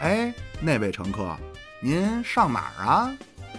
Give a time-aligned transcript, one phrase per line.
[0.00, 1.36] 哎，那位乘客，
[1.80, 3.12] 您上哪儿啊？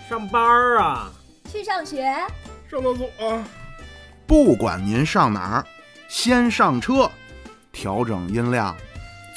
[0.10, 1.12] 上班儿啊，
[1.52, 2.02] 去上学，
[2.72, 3.44] 上厕所啊。
[4.26, 5.66] 不管您上哪儿，
[6.08, 7.12] 先上车，
[7.74, 8.76] 调整音量，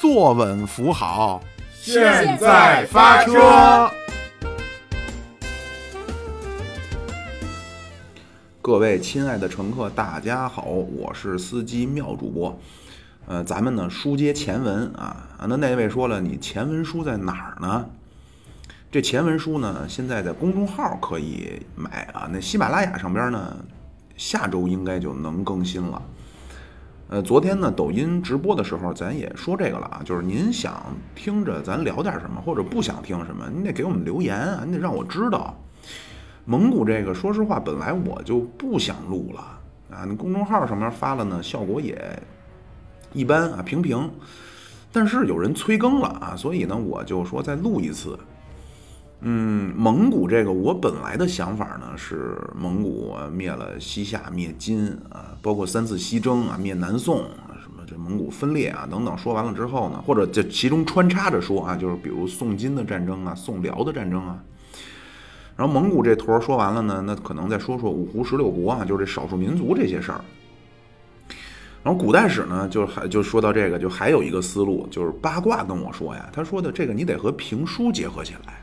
[0.01, 1.43] 坐稳扶好，
[1.75, 3.93] 现在发车。
[8.63, 12.57] 各位亲爱的乘客，大家好，我是司机妙主播。
[13.27, 17.85] 呃，咱们呢书接前文啊，那那位说了，你前文书在哪儿呢？
[18.89, 23.57] 这前文书呢，现在在公众号可以买啊，那喜马拉雅上边呢，
[24.17, 26.01] 下周应该就能更新了。
[27.09, 30.81] 呃，昨天呢，抖音直播的时候，咱也说这个了啊，就是您想
[31.17, 35.53] 听着咱聊点什么，或者不想听什么，您得给我们留言啊，你得让我知道。
[36.45, 39.41] 蒙古这个，说实话，本来我就不想录了
[39.97, 42.21] 啊，那公众号上面发了呢，效果也
[43.13, 44.11] 一般啊，平平。
[44.91, 48.19] 但是有人催更了啊，所以呢，我就说再录一次。
[49.21, 59.17] 嗯，蒙古这个，我本来的想法呢是蒙古灭了西夏，灭金啊，包括三次西征啊，灭南宋啊，什么这蒙古分裂啊等等。
[59.17, 64.43] 说完了之后呢，或者这其中穿插着说啊，就是比如宋金的战争啊，宋辽的战争啊。
[65.57, 70.21] 然后蒙古这坨说完了呢，那可能再说说五胡十六国啊，就是这少数民族这些事儿。
[71.85, 78.63] 然后古代史呢，就还就说到这个，就还有一个思路，就是八卦跟我说呀，他说的这个你得和评书结合起来。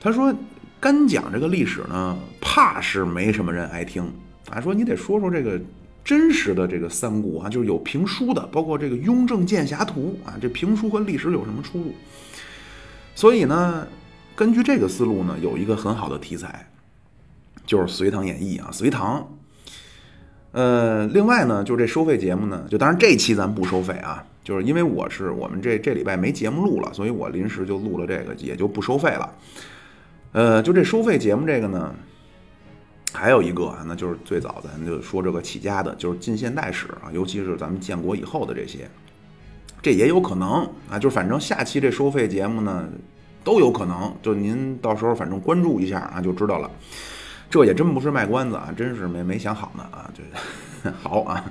[0.00, 0.32] 他说
[0.78, 4.04] 干讲这个历史呢，怕是没什么人爱听
[4.50, 5.60] 啊，说你得说说这个
[6.04, 11.92] 真实的这个三国啊，就是有评书的，包括这个《雍正剑侠图》啊，这评书和历史有什么出入？
[13.16, 13.84] 所以呢，
[14.36, 16.68] 根据这个思路呢，有一个很好的题材，
[17.64, 19.26] 就是《隋唐演义》啊，隋唐。
[20.52, 29.34] 呃，另外呢，就这收费节目呢，就当然这期咱不收费啊，就是因为我是我们这这礼拜没节目录了，所以我临时就录了这个，也就不收费了。
[30.32, 31.94] 呃，就这收费节目这个呢，
[33.14, 38.88] 还有一个啊，那就是最早咱就说这个起家的，就是近现代史啊，尤其是咱们建国以后的这些，
[39.80, 42.86] 这也有可能啊，就反正下期这收费节目呢
[43.46, 46.68] 都有可能，就您到时候反正关注一下啊，就知道了。
[47.48, 51.44] 这也真不是卖关子啊，真是没没想好呢啊，这 好啊。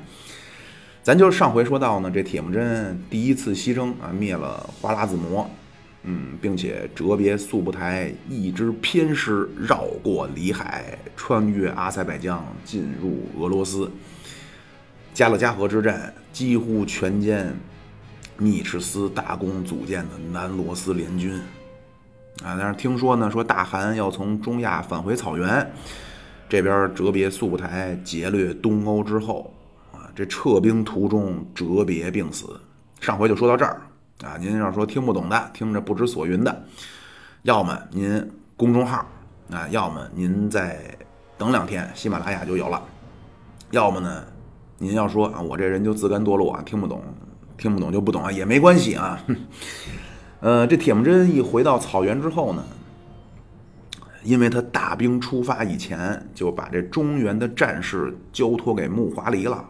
[1.02, 5.50] 咱就上回说到呢，这铁木真第一次西征啊，灭了花剌子模，
[6.04, 13.90] 嗯，并且折别速不台一支偏师，绕过里海，穿越阿塞拜疆，进入俄罗斯。
[15.14, 17.46] 加勒加河之战几乎全歼
[18.38, 21.40] 密赤司大公组建的南罗斯联军。
[22.46, 25.74] 啊，但是听说呢，说大汗要从中亚返回草原，
[26.48, 29.52] 这边折别速台，劫掠东欧之后，
[29.92, 32.46] 啊，这撤兵途中折别病死。
[33.02, 33.82] 上回就说到这儿
[34.24, 36.64] 啊，您要说听不懂的，听着不知所云的，
[37.42, 39.04] 要么您公众号
[39.50, 40.80] 啊，要么您再
[41.40, 42.80] 等两天，喜马拉雅就有了。
[43.72, 44.24] 要么呢，
[44.78, 47.02] 您要说啊，我这人就自甘堕落啊，听不懂，
[47.58, 49.20] 听不懂就不懂啊，也没关系啊。
[50.46, 52.64] 呃，这铁木真一回到草原之后呢，
[54.24, 59.68] 因为他大兵出发以前就把这中原的战事交托给木华黎了，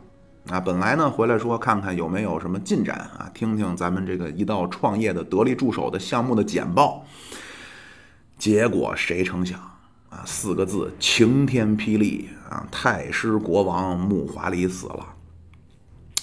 [0.50, 7.06] 啊，本来呢回来说看看有没有什么进展啊，听听咱们这个一道创业的得力助手的项目的简报，
[8.38, 9.58] 结果谁成想
[10.10, 15.15] 啊，四个字晴天霹雳啊，太师国王木华黎死了。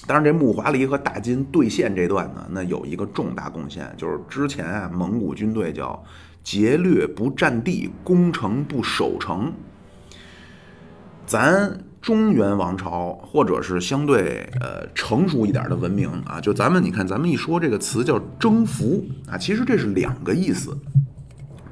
[0.05, 6.05] 当然，这木华黎和大金对线这段呢，那有一个重大贡献，就是之前啊，蒙古军队叫
[6.43, 9.53] 劫掠不占地，攻城不守城。
[11.25, 20.77] 咱中原王朝或者是相对呃成熟一点的文明啊，就咱们你看，咱们一说这个词叫征服啊，其实这是两个意思，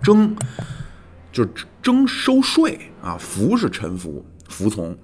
[0.01, 0.37] 征
[1.33, 1.51] 就是
[1.83, 4.97] 征收税啊，服是臣服、服从。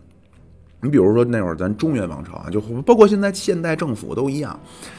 [0.83, 4.59] 你比如说那会儿咱中原王朝啊，就包括现在现代政府都一样，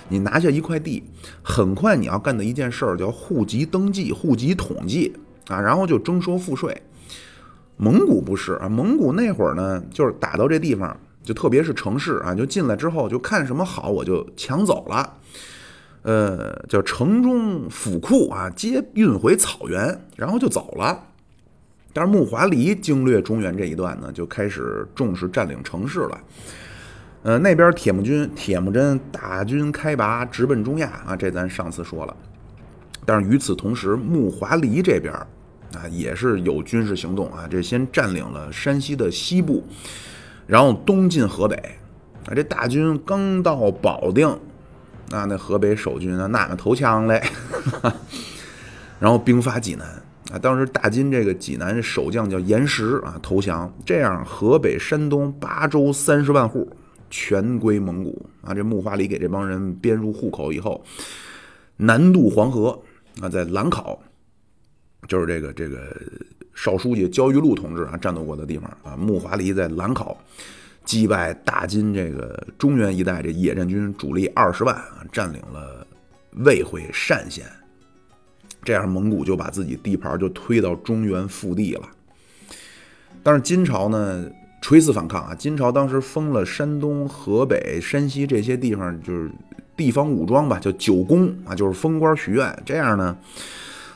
[0.10, 1.04] 你拿下一块地，
[1.44, 5.16] 很快你要干的一件事儿叫户籍登记、户籍统计
[5.48, 6.82] 啊，然后就征收赋税。
[7.78, 15.14] 蒙古不是啊，蒙古那会儿呢，就是打到这地方，就特别是城市啊，就进来之后就看什么好我就抢走了，
[16.02, 21.04] 呃，叫城中府库啊，皆运回草原，然后就走了。
[21.98, 26.20] 但是木华黎经略中原这一段呢，就开始重视占领城市了。
[27.24, 32.16] 呃，那边铁木军铁木真大军开拔，直奔中亚啊，这咱上次说了。
[33.04, 35.12] 但是与此同时，木华黎这边
[35.74, 37.48] 啊，也是有军事行动啊。
[37.50, 39.66] 这先占领了山西的西部，
[40.46, 41.56] 然后东进河北
[42.28, 42.36] 啊。
[42.36, 44.28] 这大军刚到保定，
[45.10, 47.24] 啊，那河北守军啊，那个投降嘞，
[49.02, 50.40] 然后兵发济南啊。
[50.40, 53.74] 当时大金这个济南守将叫严石啊，投降。
[53.86, 56.70] 这样，河北、山东八州三十万户
[57.10, 58.54] 全归蒙古啊。
[58.54, 60.84] 这木华黎给这帮人编入户口以后，
[61.78, 62.80] 南渡黄河
[63.22, 64.02] 啊，在兰考。
[65.08, 65.96] 就是这个这个
[66.54, 70.18] 少书记焦裕禄同志啊战斗过的地方啊，木华黎在兰考
[70.84, 75.86] 击败大金这个中原一带这野战军主力二十万啊，占领了
[76.44, 77.46] 卫会单县，
[78.68, 81.88] 这样蒙古就把自己地盘就推到中原腹地了。
[83.24, 84.26] 但是金朝呢
[84.62, 89.32] 垂死反抗啊，金朝当时封了山东、河北、山西这些地方就是
[89.78, 93.18] 地方武装吧，叫九宫啊，就是封官许愿，这样呢。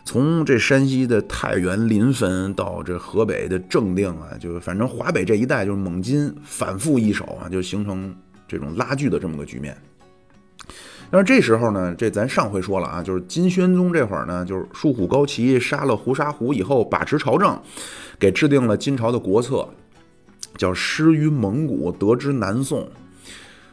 [0.06, 8.15] 从这山西的太原、临汾到这河北的正定啊，就是反正华北这一带就是蒙金反复易手啊，就形成
[8.47, 9.75] 这种拉锯的这么个局面。
[11.11, 17.61] 但是这时候呢，这咱上回说了啊，就是金宣宗这会儿呢，就是疏虎高齐杀了胡沙虎以后，把持朝政，
[18.17, 19.67] 给制定了金朝的国策，
[20.57, 22.87] 叫失于蒙古，得之南宋。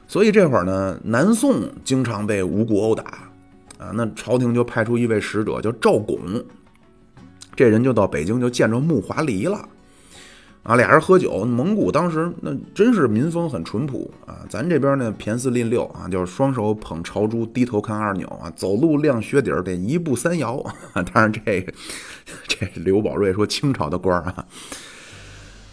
[0.09, 3.05] 所以这会儿呢，南宋经常被吴国殴打。
[3.79, 6.19] 啊，那朝廷就派出一位使者，叫赵拱，
[7.55, 9.69] 这人就到北京就见着木华黎了，
[10.69, 11.47] 啊，俩人喝酒。
[11.47, 20.63] 蒙古当时那真是民风很淳朴啊，咱这边呢骈四吝六啊，就是双手捧朝珠，低头看二钮啊，走路亮靴底儿得一步三摇。
[20.93, 21.67] 当然这
[22.47, 24.45] 这刘宝瑞说清朝的官啊，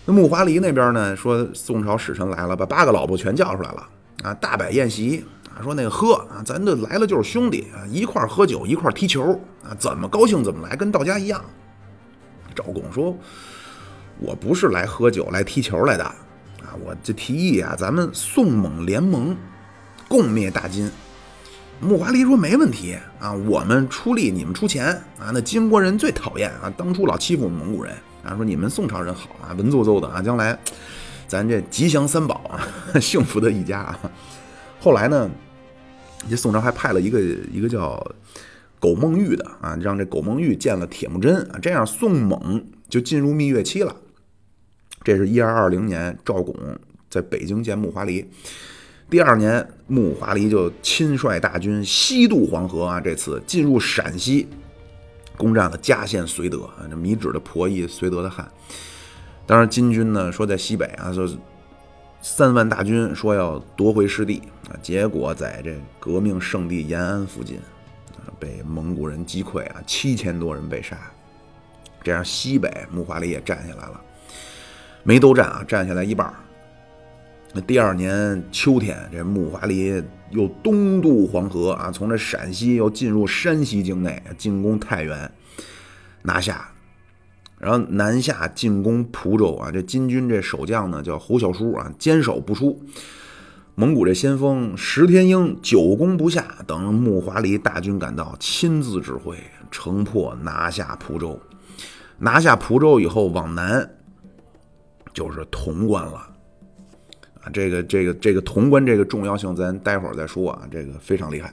[0.06, 3.86] 那木华黎那边呢说宋朝使臣来了，把八个老婆全叫出来了
[4.24, 5.59] 啊，大摆宴席啊。
[5.62, 11.44] 说那个喝啊，咱这来了就是兄弟啊，一块喝酒，一块踢球啊，怎么高兴怎么来，跟到家一样。
[12.56, 13.13] 赵拱说
[14.19, 19.35] ：“我不是来喝酒、来踢球来的啊，我这提议啊，咱们宋蒙联盟，
[20.07, 20.89] 共灭大金。”
[21.81, 24.88] 木华黎说：“没问题啊，我们出力，你们出钱
[25.19, 25.31] 啊。
[25.33, 28.33] 那金国人最讨厌啊，当初老欺负我们蒙古人啊。
[28.35, 30.57] 说你们宋朝人好啊，文绉绉的啊，将来
[31.27, 32.63] 咱这吉祥三宝啊，
[33.01, 34.00] 幸福的一家啊。
[34.79, 35.29] 后来呢？”
[36.27, 37.21] 这宋朝还派了一个
[37.51, 38.03] 一个叫
[38.79, 43.95] 苟梦玉的啊，让这苟梦玉见了铁木真啊，这样宋蒙就进入蜜月期了。
[45.06, 46.54] 这是一二二零年，赵拱
[47.10, 48.28] 在北京见木华黎。
[49.07, 54.48] 第二年，木华黎就亲率大军西渡黄河啊，这次进入陕西，
[55.38, 58.52] 攻占了嘉县、绥德啊，这米脂的婆姨，绥德的汉。
[59.46, 61.30] 当然，金军呢说在西北啊，说。
[62.22, 67.58] 三万大军说要夺回失地啊，结果在这革命圣地延安附近
[68.18, 70.98] 啊，被蒙古人击溃啊，七千多人被杀。
[72.01, 74.01] 这样西北木华黎也占下来了，
[75.06, 76.34] 没都占啊，占下来一半。
[77.54, 85.31] 那第二年秋天，这木华黎又东渡黄河啊，从这陕西又进入山西境内，进攻太原，
[86.24, 86.69] 拿下。
[87.60, 92.81] 然后南下进攻蒲州啊，这金军这守将呢叫侯小书啊，坚守不出。
[93.75, 99.38] 蒙古这先锋石天英久攻不下，等木华黎大军赶到，亲自指挥，
[99.69, 101.40] 城破拿下蒲州。
[102.18, 103.90] 拿下蒲州以后，往南
[105.15, 106.13] 就是潼关了
[107.41, 107.50] 啊。
[107.51, 110.62] 这个这个这个潼关这个重要性，咱待会儿再说啊。
[110.69, 111.51] 这个非常厉害。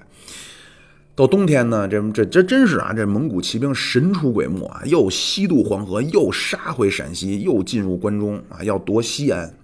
[1.14, 9.54] 到冬天呢，这这这真是啊，这蒙古骑兵神出鬼没啊，又西渡黄河，又杀回陕西，又进入关中啊，要夺西安。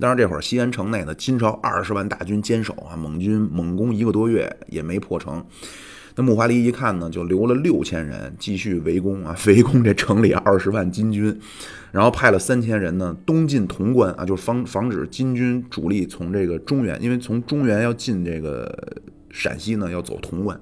[0.00, 5.44] 当然，这会儿西安城内呢，金朝二十万大军坚守啊，蒙军猛攻一个多月也没破城。
[6.16, 11.38] 那木华黎一看呢，就留了六千人继续围攻啊， 围攻这城里二十万金军，
[11.90, 19.02] 然后派了三千人呢东进潼关啊，就是防防止金军主力从这个中原，因为从中原要进这个。
[19.34, 20.60] 陕西呢要走潼关，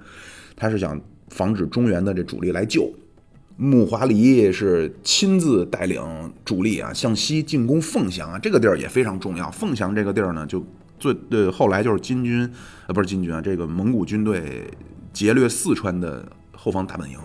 [0.55, 2.89] 他是想防止中原的这主力来救。
[3.57, 6.01] 木华黎是亲自带领
[6.45, 9.51] 主力啊向西进攻凤翔啊，这个地儿也非常重要。
[9.51, 10.65] 凤翔这个地儿呢，就
[11.01, 12.49] 最对后来就是金军
[12.87, 14.63] 啊不是金军啊，这个蒙古军队
[15.13, 16.25] 劫掠四川的
[16.57, 17.17] 后方大本营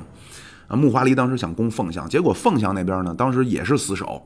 [0.68, 0.76] 啊。
[0.76, 4.26] 木华黎当时想攻凤翔，结果凤翔那边呢当时也是死守，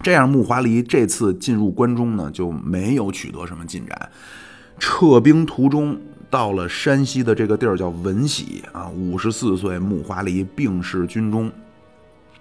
[0.00, 4.10] 这样木华黎这次进入关中呢就没有取得什么进展，
[4.78, 5.98] 撤兵途中。
[6.30, 11.50] 到了山西的这个地儿叫闻喜啊，五十四岁木华黎病逝军中，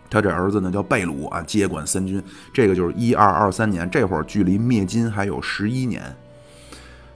[0.10, 2.22] 他这儿子呢叫贝鲁啊，接管三军。
[2.54, 6.14] 这个就是一二二三年，这会儿距离灭金还有十一年。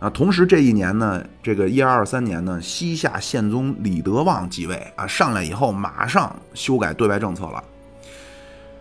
[0.01, 7.63] 啊，同时这一年呢，这个一二二三年呢，西夏宪宗李德旺继位啊，上来以后马上修改对外政策了，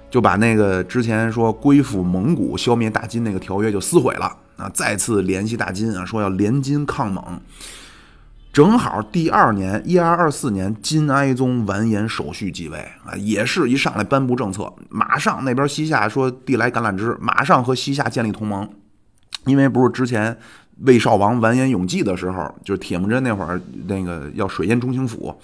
[0.08, 7.22] 就把那个之前说归附蒙古、消灭大金那个条约就撕毁了啊，再次联系大金啊，说要联金抗蒙。
[8.50, 18.66] 正好第二年一二二四年，金哀宗完颜守绪继位啊，也是一上来颁布政策，马上那边西夏说递来橄榄枝，马上和西夏建立同盟，
[19.44, 20.38] 因为不是之前。
[20.80, 25.34] 魏少王完颜永济的时候，就是铁木真那会儿，那个要水淹中兴府，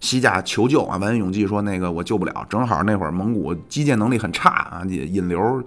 [0.00, 0.98] 西夏求救啊。
[0.98, 5.64] 完颜永济说：“那个我救不了。”正好那会儿蒙古基建能力很差啊，引流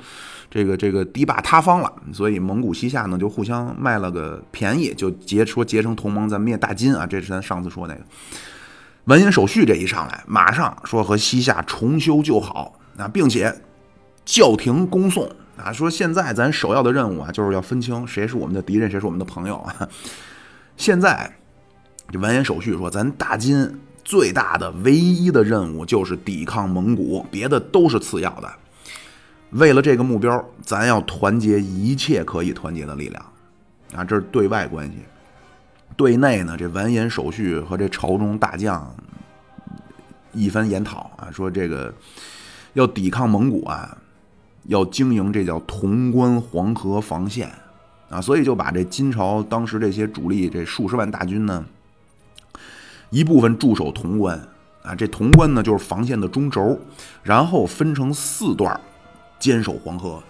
[0.50, 7.08] 这个这个堤坝塌方了，所以蒙古西夏呢就互相卖了个便宜，就结说结成同盟，咱灭大金啊。
[7.08, 8.01] 这是咱上次说那个
[9.05, 13.51] 完颜守绪这一上来，马上说和西夏重修旧好啊，并且
[14.24, 15.27] 教廷恭送。
[15.58, 19.90] 啊，说现在咱首要的任务啊，就是要分清谁是我们的敌人，谁是我们的朋友啊。
[20.76, 21.34] 现在
[22.12, 28.54] 这完颜守绪说，咱大金最大的、唯一的任务就是抵抗蒙古，别的都是次要的。
[29.52, 33.26] 为了这个目标，咱要团结一切可以团结的力量
[33.96, 34.04] 啊。
[34.04, 34.98] 这是对外关系。
[35.96, 38.94] 对内呢，这完颜守绪和这朝中大将
[40.34, 41.94] 一番研讨啊，说这个
[42.74, 43.98] 要抵抗蒙古啊。
[44.68, 47.52] 要经营这叫潼关黄河防线
[48.10, 51.66] 啊，所以就把这金朝当时这些主力这数十万大军呢，
[53.10, 54.40] 一部分驻守潼关
[54.84, 56.80] 啊，这潼关呢就是防线的中轴，
[57.24, 58.80] 然后分成四段
[59.40, 60.22] 坚守黄河。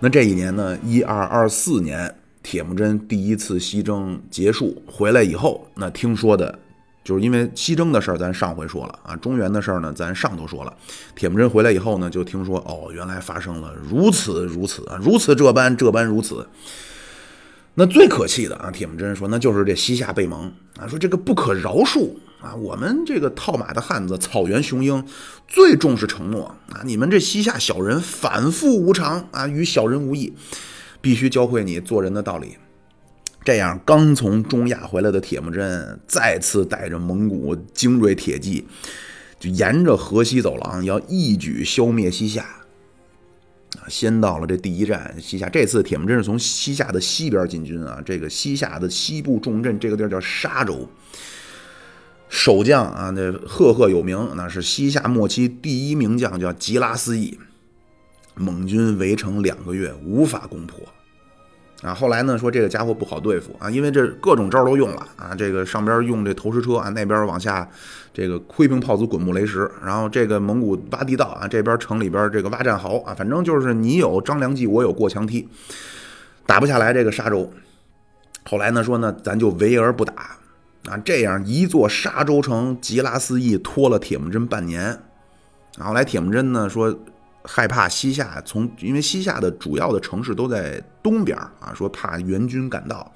[0.00, 6.58] 那这一年呢，一二二四年，铁木真第一次西征结束回来以后，那听说的。
[7.04, 10.74] 就是因为西征的事儿，咱上回说了啊，中原的事儿呢，咱上头说了。
[11.14, 16.48] 铁木真回来以后呢，就听说哦，原来发生了如此如此啊，如此这般这般如此。
[17.74, 25.04] 那最可气的啊，铁木真说，那就是这西夏背盟啊，说这个不可饶恕啊，我们这个套马的汉子，草原雄鹰，
[25.46, 30.32] 最重视承诺啊，你们这西夏小人反复无常啊，与小人无异，
[31.00, 32.56] 必须教会你做人的道理。
[33.44, 38.66] 这样，刚从中亚回来的铁木真再次带着蒙古精锐铁骑，
[39.38, 42.42] 就沿着河西走廊要一举消灭西夏。
[42.42, 45.48] 啊，先到了这第一站西夏。
[45.48, 50.88] 这次铁木真是从西夏的西边进军啊，这个西夏的西部重镇，这个地儿叫沙州。
[52.30, 57.38] 守将啊，那赫赫有名，那是西夏末期第一名将，叫吉拉斯义。
[58.36, 60.78] 蒙军围城两个月，无法攻破。
[61.84, 67.68] 啊，后来呢说这个家伙不好对付啊，因为这各种招都用了啊，这个上边用这投石车啊，那边往下
[68.10, 75.46] 这个灰瓶炮子滚木雷石，然后这个蒙古挖地道啊，这边城里边这个挖战壕啊，反正就是你有张良计，我有过墙梯，
[76.46, 77.52] 打不下来这个沙洲。
[78.48, 80.38] 后来呢说呢，咱就围而不打
[80.86, 84.98] 啊，这样一座沙洲城，吉拉斯翼拖了铁木真半年。
[85.78, 86.98] 后来铁木真呢说。
[87.46, 93.12] 害怕西夏从，因为西夏的主要的城市都在东边啊，说怕援军赶到，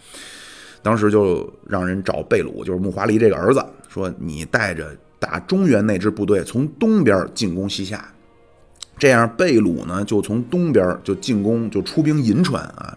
[0.83, 8.13] 当时就让人找贝鲁，就是穆华黎这个儿子，说你带着打中原那支部队从东边进攻西夏，
[8.99, 12.97] 这样贝鲁呢就从东边就进攻，就出兵银川啊，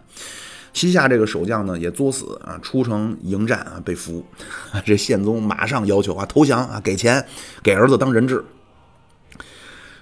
[0.73, 4.25] 西夏这个守将呢也作死啊，出城迎战啊被俘，
[4.85, 7.25] 这宪宗马上要求啊投降啊给钱
[7.63, 8.43] 给儿子当人质。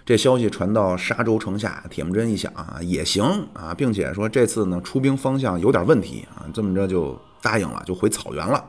[0.09, 3.23] 这消息传到沙州城下，铁木真一想啊，也行
[3.53, 8.65] 啊，并且说这次呢出兵方向有点问题啊，这么着就答应了，就回草原了，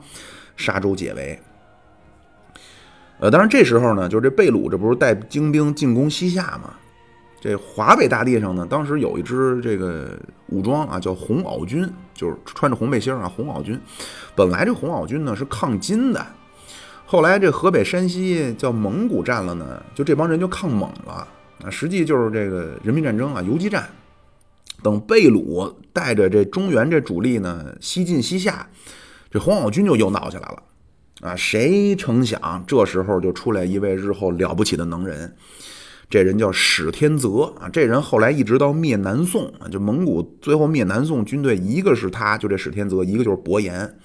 [0.55, 1.41] 沙州解围。
[3.21, 6.75] 呃，当然这时候呢，就是这贝鲁这不是带精兵进攻西夏吗？
[7.41, 13.81] 这华北大地上呢，当时有一支这个武装啊，叫红袄军，就是穿着红背心啊，红袄军。
[14.37, 16.23] 本来这红袄军呢是抗金的。
[17.11, 21.27] 后来这河北、山西叫蒙古占了呢，就这帮人就抗蒙了
[21.65, 23.91] 啊，实际就是这个人民战争啊，游击战。
[24.81, 28.65] 等贝鲁带着这中原这主力呢西进西夏，
[29.29, 30.63] 这黄袄军就又闹起来了
[31.23, 31.35] 啊！
[31.35, 35.35] 谁成想这时候就出来一位日后了不起的能人，
[36.09, 37.69] 这人叫史天泽啊！
[37.73, 43.99] 这人后来一直到灭南宋啊，就蒙古最后灭南宋军队，一个是他就这史天泽，一个就是伯颜。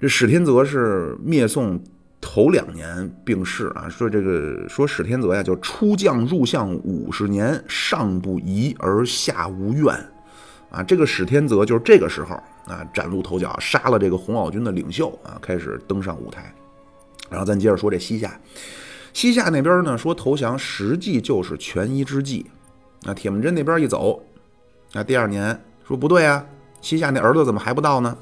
[0.00, 1.78] 这史天泽是灭宋。
[2.20, 9.94] 头两年病逝啊，说这个说史天泽呀，叫出将入相五十年，上不疑而下无怨，
[10.70, 12.34] 啊，这个史天泽就是这个时候
[12.66, 16.52] 啊崭露头角，杀了这个红袄军的领袖啊，开始登上舞台。
[17.30, 18.40] 然后咱接着说这西夏，
[19.12, 22.46] 西夏那边呢说投降，实际就是权宜之计。
[23.04, 24.20] 啊，铁木真那边一走，
[24.92, 26.44] 啊，第二年说不对啊，
[26.80, 28.18] 西夏那儿子怎么还不到呢？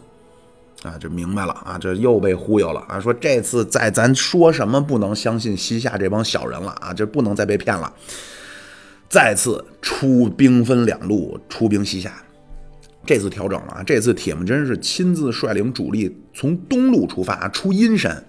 [0.83, 3.01] 啊，这明白了啊，这又被忽悠了啊！
[3.01, 7.93] 说这次在咱说什么不能相信西夏这帮小人了啊，这不能再被骗了。
[9.09, 12.13] 再次出兵分两路出兵西夏，
[13.05, 13.83] 这次调整了啊！
[13.85, 18.25] 这次铁木真是亲自率领主力从东路出发，出阴山，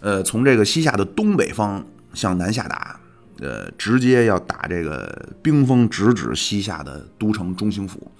[0.00, 3.00] 呃，从这个西夏的东北方向南下打，
[3.40, 8.10] 呃，直接要打这个兵锋直指西夏的都城中兴府。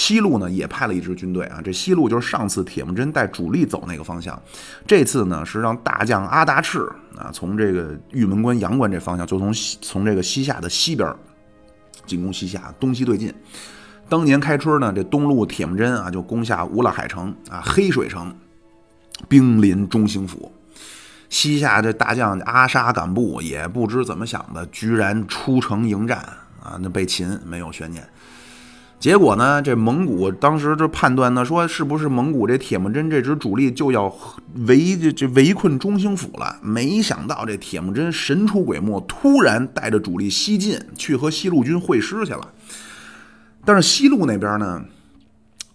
[0.00, 4.42] 西路呢也派了一支军队啊，这西路就是上次铁木真带主力走那个方向，
[4.86, 9.52] 这次呢是让大将阿达赤啊从这个玉门关、阳关这方向，就从
[9.82, 11.14] 从这个西夏的西边
[12.06, 13.30] 进攻西夏，东西对进。
[14.08, 18.34] 当年开春呢，这东路铁木真啊就攻下乌拉海城啊、黑水城，
[19.28, 20.50] 兵临中兴府。
[21.28, 26.18] 西夏这大将阿沙敢布也不知怎么想的，居然出城迎战
[26.62, 28.02] 啊，那被擒没有悬念。
[29.00, 29.62] 结果呢？
[29.62, 34.14] 这蒙古当时就判断呢，说是不是蒙古这铁木真这支主力就要
[34.66, 36.58] 围这这围困中兴府了？
[36.62, 42.52] 没想到这铁木真神出鬼没，突然带着主力西进，去和西路军会师去了。
[43.64, 44.84] 但是西路那边呢，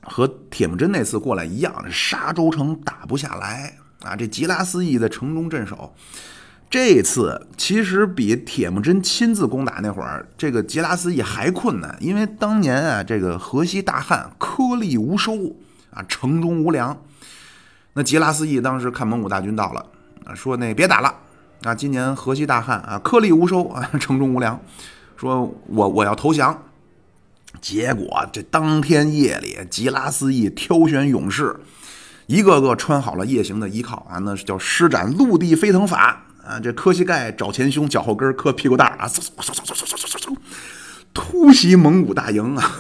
[0.04, 4.16] 和铁木真那次过来一样，沙州城打不下来啊！
[4.16, 5.96] 这吉拉斯义在城中镇守。
[6.70, 15.56] 这次其实比铁木真亲自攻打那会儿，这个吉拉斯义还困难，因为当年啊，这个河西大汉，颗粒无收
[15.92, 16.98] 啊，城中无粮。
[17.94, 19.86] 那吉拉斯义当时看蒙古大军到了，
[20.36, 21.16] 说那别打了
[21.64, 24.60] 啊，今年河西大汉啊，颗粒无收啊，城中无粮，
[25.16, 26.62] 说我我要投降。
[27.62, 31.56] 结果这当天夜里，吉拉斯义挑选勇士，
[32.26, 36.24] 一个个穿好了夜行的衣靠啊，那是叫施展陆地飞腾法。
[36.46, 39.10] 啊，这磕膝盖找前胸，脚后跟磕屁股蛋儿啊，
[41.14, 42.80] 突袭蒙古大营啊！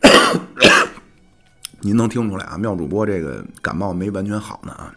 [1.80, 2.56] 您能听出来啊？
[2.58, 4.94] 妙主播这个感冒没完全好呢啊！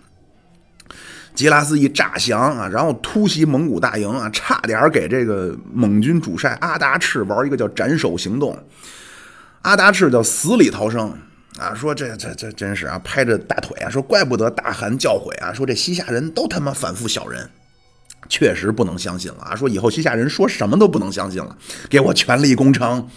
[1.35, 8.57] 吉拉斯一诈降啊，然后突袭蒙古大营啊，差点给这个蒙军主帅阿达赤玩一个叫斩首行动。
[9.63, 11.13] 阿达赤叫死里逃生
[11.59, 17.49] 啊，说这这这真是啊，拍着大腿啊，说怪不得大汗教诲啊，说这西夏人都他妈反复小人。
[18.27, 19.55] 确实不能相信了啊！
[19.55, 21.57] 说以后西夏人说什么都不能相信了，
[21.89, 23.07] 给我全力攻城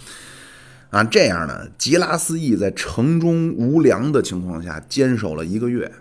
[0.89, 1.03] 啊！
[1.03, 5.91] 这样呢，吉拉斯义在城中无粮的情况下坚守了一个月。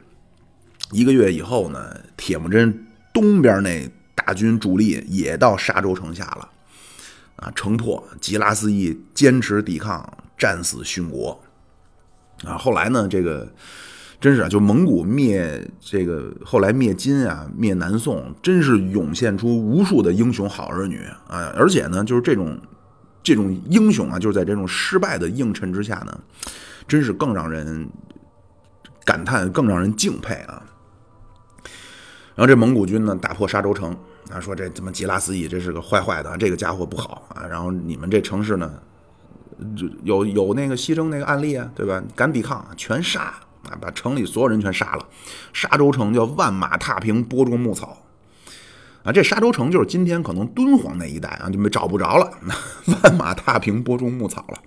[0.92, 6.49] 一个月以后呢，铁木真东边那大军主力也到沙州城下了
[7.37, 7.53] 啊！
[7.55, 11.40] 城破，吉拉斯义坚持抵抗，战死殉国
[12.44, 12.57] 啊！
[12.59, 13.53] 后来呢，这个。
[14.20, 21.52] 真是啊，就蒙古灭这个，后来灭金啊，灭南宋，真是涌现出无数的英雄好儿女啊！
[21.57, 22.59] 而且呢，就是这种
[23.22, 26.20] 这种英雄啊，就是在这种失败的映衬之下呢，
[26.88, 27.88] 真是更让人
[29.04, 30.64] 感叹，更让人敬佩啊！
[32.35, 33.96] 然后这蒙古军呢，打破沙州城
[34.33, 37.46] 啊，说这怎么吉拉斯义这是个坏坏的，这个家伙不好啊！
[37.46, 38.72] 然后你们这城市呢，
[40.02, 42.02] 有有那个牺牲那个案例啊，对吧？
[42.16, 43.33] 敢抵抗全杀。
[43.70, 43.78] 啊！
[43.81, 45.07] 把城里所有人全杀了，
[45.52, 47.96] 沙州城叫万马踏平，播种牧草。
[49.04, 52.31] 啊，这沙州城就是今天可能敦煌那一带啊，就没找不着了。
[53.02, 54.59] 万马踏平，播种牧草了。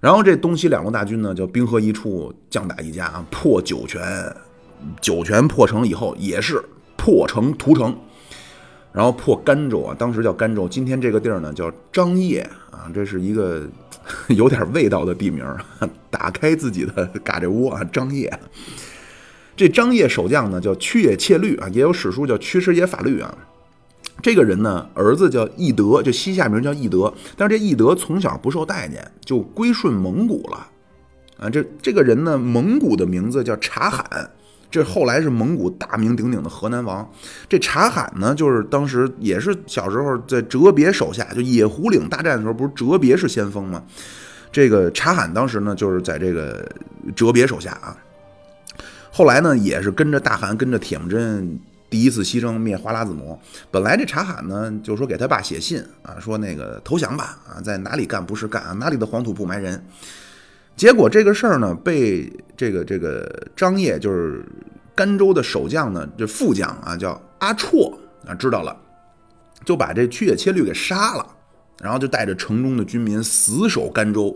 [0.00, 4.02] 然后这东西两路大军呢，叫兵合一处，将打一家啊，破酒泉。
[5.00, 6.62] 酒泉破城以后，也是
[6.96, 7.96] 破城屠城。
[8.92, 13.68] 然后破甘州啊，当时叫甘州，今天这个地儿呢叫张掖啊，这是一个。
[14.28, 15.44] 有点味道的地名，
[16.10, 17.84] 打开自己的嘎吱窝啊！
[17.84, 18.30] 张掖，
[19.56, 23.34] 这张掖守将呢叫屈野切律啊，也有史书叫屈师野法律啊。
[24.22, 30.66] 这个人呢，儿子叫义德，就西夏名叫义德，但是这义德从小不受待见，就归顺蒙古了
[31.38, 31.48] 啊。
[31.48, 34.30] 这这个人呢，蒙古的名字叫察罕。
[34.70, 37.10] 这后来是蒙古大名鼎鼎的河南王，
[37.48, 43.82] 这察罕呢，就是当时也是小时候在哲别手下，就野狐岭大战的时候，不是哲别是先锋吗？
[44.52, 46.64] 这个察罕当时呢，就是在这个
[47.16, 47.96] 哲别手下啊。
[49.10, 53.36] 后来呢，也是跟着大汗，跟着铁木真第一次西征灭花剌子模。
[53.72, 59.84] 本来这察罕呢，就说给他爸写信啊，说那个投降吧啊，在哪里干不是干啊，哪里的黄土不埋人。
[60.80, 64.42] 结果这个事儿呢，被这个这个张掖就是
[64.94, 67.94] 甘州的守将呢，这副将啊叫阿绰
[68.26, 68.74] 啊知道了，
[69.62, 71.26] 就把这曲野切律给杀了，
[71.82, 74.34] 然后就带着城中的军民死守甘州，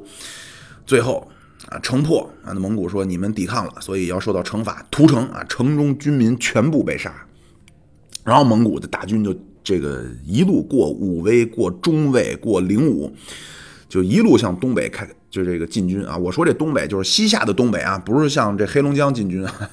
[0.85, 1.26] 最后
[1.70, 7.11] 啊城破啊，那蒙古说你们抵抗了，所以要受到惩罚，屠城啊，城中军民全部被杀，
[8.22, 13.11] 然后蒙古的大军就这个一路过武威，过中卫，过灵武，
[13.88, 15.09] 就一路向东北开。
[15.35, 16.16] 就这个进军啊。
[16.16, 19.70] 我说这东北就是西夏的东北啊，不是像这黑龙江进军啊。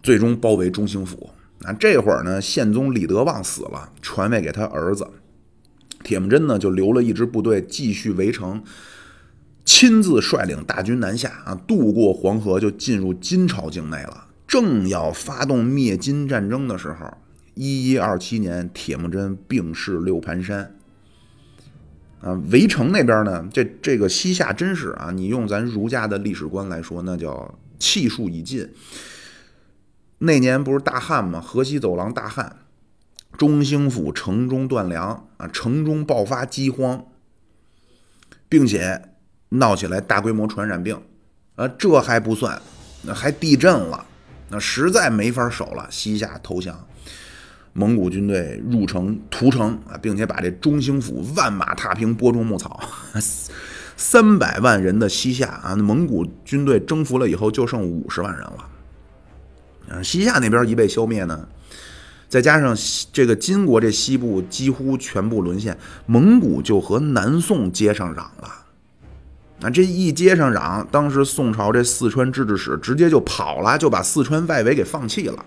[0.00, 1.30] 最终包围中兴府。
[1.58, 5.08] 那这会儿呢，宪宗李德旺死了，传位给他儿子。
[6.04, 8.62] 铁木真呢，就留了一支部队继续围城，
[9.64, 14.26] 亲自率领大军南下啊，渡过黄河就进入金朝境内了。
[14.46, 17.18] 正要发动灭金战争的时候，
[17.54, 20.77] 一一二七年，铁木真病逝六盘山。
[22.20, 28.68] 啊，围城那边呢，这这个西夏真是啊，你用咱儒家的历史观来说，那叫气数已尽。
[30.18, 31.40] 那年不是大旱吗？
[31.40, 32.56] 河西走廊大旱，
[33.36, 37.06] 中兴府城中断粮啊，城中爆发饥荒，
[38.48, 39.10] 并且
[39.50, 41.00] 闹起来大规模传染病，
[41.54, 42.60] 啊，这还不算，
[43.02, 44.04] 那还地震了，
[44.48, 46.84] 那实在没法守了，西夏投降，
[47.78, 52.80] 蒙古军队入城屠城啊，并且把这中兴府万马踏平，播种牧草，
[53.96, 60.02] 三百万人的西夏啊，蒙古军队征服了以后就剩五十万人了。
[60.02, 61.48] 西夏那边一被消灭呢，
[62.28, 62.76] 再加上
[63.12, 68.64] 这个金国这西部几乎全部沦陷，蒙古就和南宋接上壤了。
[69.62, 75.44] 啊，这一接上壤，当时宋朝这四川制置使直接就跑了，就把四川外围给放弃了。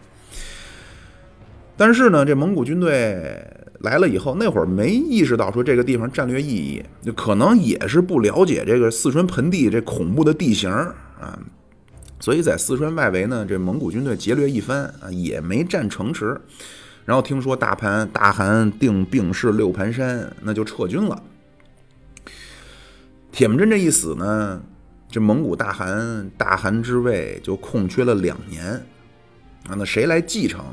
[1.82, 3.44] 但是呢，这蒙古军队
[3.80, 11.40] 来了以后，那会儿没意识到说这个地方战略意义，就可能也是不了解这个四川盆地这恐怖的地形啊。
[12.20, 16.40] 所以在四川外围呢，这蒙古军队劫掠一番啊，也没占城池。
[17.04, 21.20] 然后听说大盘大汗定病逝六盘山，那就撤军了。
[23.32, 24.62] 铁木真这一死呢，
[25.10, 28.72] 这蒙古大汗大汗之位就空缺了两年
[29.68, 29.74] 啊。
[29.76, 30.64] 那谁来继承？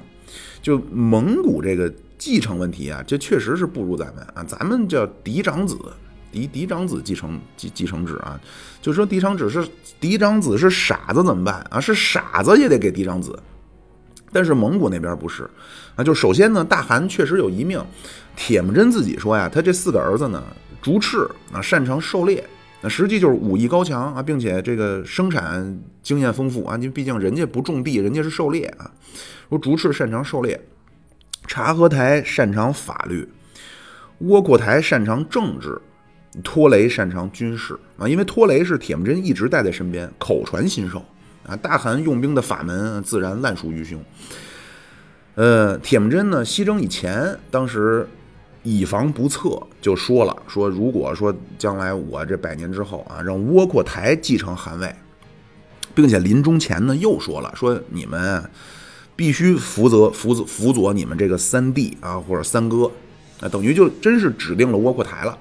[0.62, 4.44] 就蒙古这个继承问题啊，这确实是不如咱们啊。
[4.44, 5.77] 咱们叫嫡长子。
[6.31, 8.38] 嫡嫡长子继承继继承制啊，
[8.83, 9.66] 就说嫡长子是
[9.99, 11.81] 嫡长子是傻子怎么办啊？
[11.81, 13.35] 是傻子也得给嫡长子，
[14.31, 15.49] 但是蒙古那边不是
[15.97, 16.05] 啊。
[16.05, 17.83] 就首先呢，大汗确实有一命。
[18.37, 20.44] 铁木真自己说呀，他这四个儿子呢，
[20.83, 22.47] 逐赤啊，擅长狩猎，
[22.83, 26.77] 那实际就是武艺高强啊，并且这个生产经验丰富啊。
[26.77, 28.90] 你毕竟人家不种地，人家是狩猎啊。
[29.49, 30.61] 说逐赤擅长狩猎，
[31.47, 33.29] 察合台擅长法律，
[34.19, 35.81] 窝阔台擅长政治。
[36.45, 41.03] 托雷擅长军事啊，因为托雷是铁木真一直带在身边，口传心授
[41.45, 41.57] 啊。
[41.57, 43.99] 大汗用兵的法门自然烂熟于胸。
[45.35, 48.07] 呃，铁木真呢，西征以前，当时
[48.63, 54.95] 以防不测，就说了说，如果说将来我这百年之后啊，让窝阔台继承汗位，
[55.95, 58.49] 并且临终前呢，又说了说，你们
[59.19, 62.89] 必须辅佐辅佐辅佐你们这个三弟啊，或者三哥
[63.41, 65.37] 啊，等于就真是指定了窝阔台了。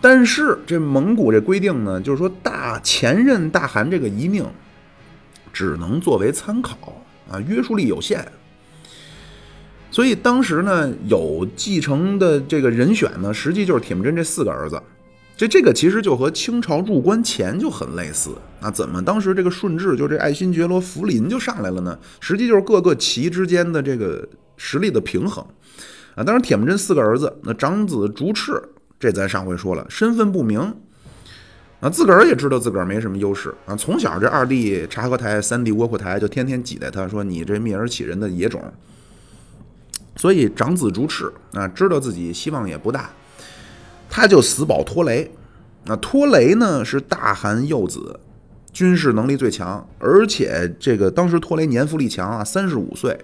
[0.00, 4.46] 但是这蒙古这规定呢，就是说大前任大汗这个遗命，
[5.52, 8.24] 只能作为参考啊，约束力有限。
[9.90, 14.80] 所以当时呢，有继承的这个人选呢，实际就是铁木真这四个儿子。
[15.36, 18.70] 这这个其实就和清朝入关前就很类似啊。
[18.70, 21.98] 怎么当时这个顺治就这爱新觉罗福临就上来了呢？
[22.20, 25.44] 实际就是各个旗之间的这个实力的平衡
[26.14, 26.24] 啊。
[26.24, 28.62] 当然，铁木真四个儿子，那长子竹赤。
[28.98, 30.58] 这咱上回说了，身份不明，
[31.80, 33.76] 啊，自个儿也知道自个儿没什么优势啊。
[33.76, 38.62] 从小这二弟察合台、三弟窝阔台就天天挤兑他，说你这蔑而起人的野种。
[40.16, 43.10] 所以长子竹赤啊，知道自己希望也不大，
[44.16, 45.30] 他就死保托雷。
[45.84, 48.18] 那托雷呢是大汗幼子，
[48.72, 53.14] 军事能力最强，而且这个当时托雷年富力强啊，三十五岁。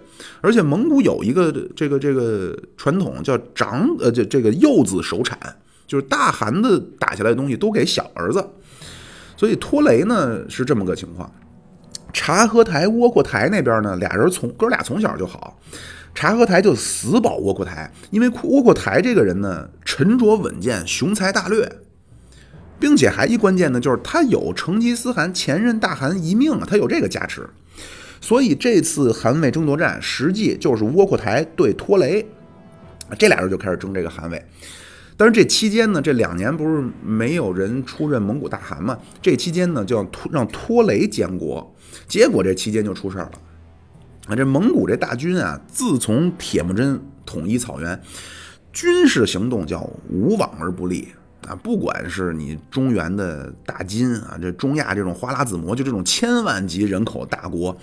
[0.43, 5.39] 而且蒙古有一个这个这个传统叫长呃这这个幼子首产。
[5.85, 8.43] 就是大汗的打下来的东西都给小儿子，
[9.37, 11.31] 所以托雷呢是这么个情况。
[12.15, 15.59] 察合台、窝阔台那边呢，俩人从哥俩从小就好，
[16.15, 21.71] 察合台就死保窝阔台，因为窝阔台这个人呢沉着稳健、雄才大略，
[22.79, 27.49] 并且还一关键呢就是他有成吉思汗前任大汗遗命啊，他有这个加持，
[28.21, 32.27] 所以这次汗位争夺战实际就是窝阔台对托雷，
[33.19, 34.45] 这俩人就开始争这个汗位。
[35.17, 38.99] 但是这期间呢，这两年不是没有人出任蒙古大汗嘛？
[39.21, 41.75] 这期间呢，就要托让托雷监国，
[42.09, 43.33] 结果这期间就出事儿了。
[44.27, 48.01] 啊，这蒙古这大军啊，自从铁木真统一草原，
[48.73, 51.09] 军事行动叫无往而不利
[51.47, 51.55] 啊！
[51.57, 57.77] 不管是你中原的大金啊，这中亚这种花剌子模，就这种千万级人口大国，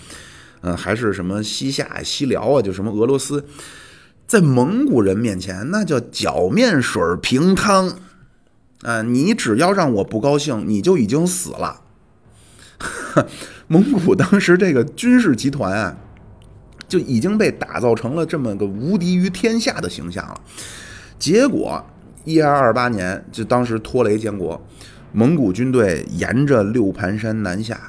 [0.62, 3.46] 嗯，还是什么西夏、西辽啊，就什么俄罗斯。
[4.26, 7.98] 在蒙古人面前，那叫脚面水儿平汤，
[8.84, 11.82] 啊，你只要让我不高兴，你就已经死了。
[13.68, 15.98] 蒙古当时这个军事集团啊，
[16.90, 20.42] 就已经被打造成了这么个无敌于天下的形象了。
[21.18, 21.82] 结果，
[22.26, 24.62] 一二二八年，就当时拖雷建国，
[25.14, 27.80] 蒙古军队沿着六盘山南下。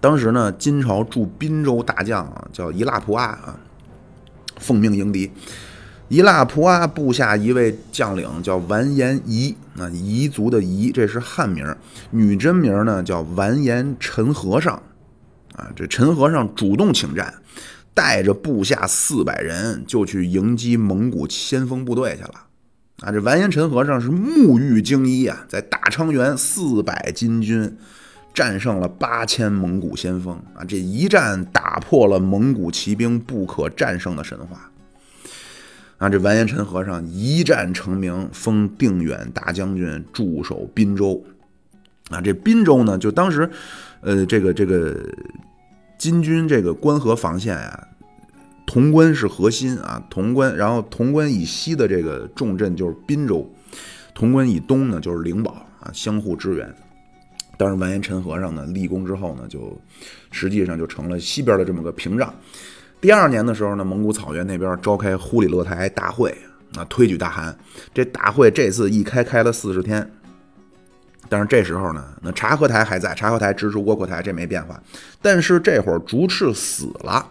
[0.00, 3.58] 当时呢，金朝驻滨州大将啊，叫伊剌普阿啊，
[4.58, 5.30] 奉命迎敌。
[6.08, 11.74] 伊剌普阿部下一位将领叫完颜仪啊，彝族的彝，这是汉名，
[12.10, 14.80] 女真名呢叫完颜陈和尚
[15.56, 15.66] 啊。
[15.74, 17.34] 这陈和尚主动请战，
[17.96, 22.34] 带着部下四百人就去迎击蒙古先锋部队去了
[23.00, 23.10] 啊。
[23.10, 27.74] 这完颜陈和尚是沐浴精衣啊，在大昌原四百金军
[28.34, 34.70] 战胜了八千蒙古先锋啊，这一战打破了蒙古骑兵不可战胜的神话。
[35.96, 41.24] 啊，这完颜陈和尚一战成名，封定远大将军，驻守滨州。
[42.10, 43.50] 啊，这滨州呢，就当时，
[44.02, 44.94] 呃，这个这个
[45.98, 47.88] 金军这个关河防线呀，
[48.66, 53.50] 潼关是核心啊，潼关，然后潼关以西的这个重镇就是滨州，
[54.14, 56.74] 潼关以东呢就是灵宝啊，相互支援。
[57.58, 59.80] 当时完颜陈和尚呢立功之后呢，就
[60.30, 62.34] 实际上就成了西边的这么个屏障。
[63.00, 66.36] 第二年的时候呢，蒙古草原那边召开忽里勒台大会
[66.76, 67.56] 啊，推举大汗。
[67.94, 70.10] 这大会这次一开开了四十天，
[71.28, 74.82] 但是这时候呢，那察合台还在，察合台支持窝阔台，这没变化。
[75.20, 77.26] 但是这会儿竹赤死了，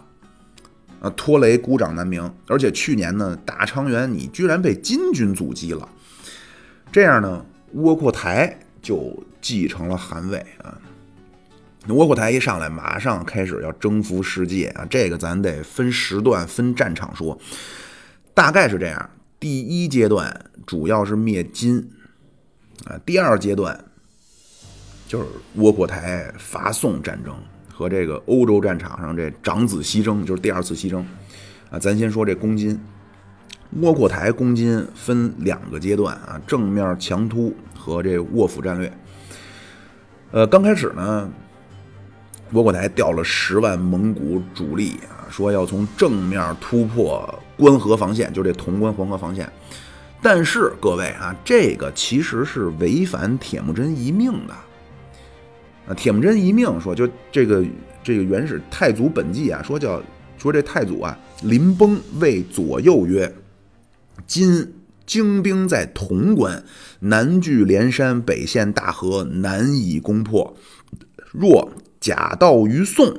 [0.99, 2.33] 啊，拖雷孤掌难鸣。
[2.47, 5.87] 而且去年呢，大昌原你居然被金军阻击了，
[6.91, 10.77] 这样呢，窝阔台就继承了汗位啊。
[11.89, 14.83] 窝阔台一上来，马上开始要征服世界啊！
[14.89, 17.37] 这个咱得分时段、分战场说，
[18.33, 21.87] 大概是这样：第一阶段主要是灭金
[22.83, 23.77] 啊，第二阶段
[25.07, 27.33] 就是窝阔台伐宋战争
[27.73, 31.05] 和这个欧洲战场上这长子西征，就是第二次西征
[31.69, 31.79] 啊。
[31.79, 32.79] 咱先说这攻金，
[33.81, 38.91] 窝阔台攻金分两个阶段啊，正面强突和这卧斧战略。
[40.31, 41.31] 呃，刚开始呢。
[42.51, 49.51] 窝阔台调了十万蒙古主力啊，说要从正面突破关河防线，就这潼关黄河防线。
[50.21, 54.53] 但是各位啊，这个其实是违反铁木真遗命的。
[55.87, 57.63] 啊，铁木真遗命说，就这个
[58.03, 60.01] 这个元始太祖本纪啊，说叫
[60.37, 63.31] 说这太祖啊临崩谓左右曰
[64.25, 64.73] ：“今
[65.05, 66.63] 精兵在潼关，
[67.01, 70.57] 南据连山，北陷大河，难以攻破。
[71.31, 73.15] 若假道于宋，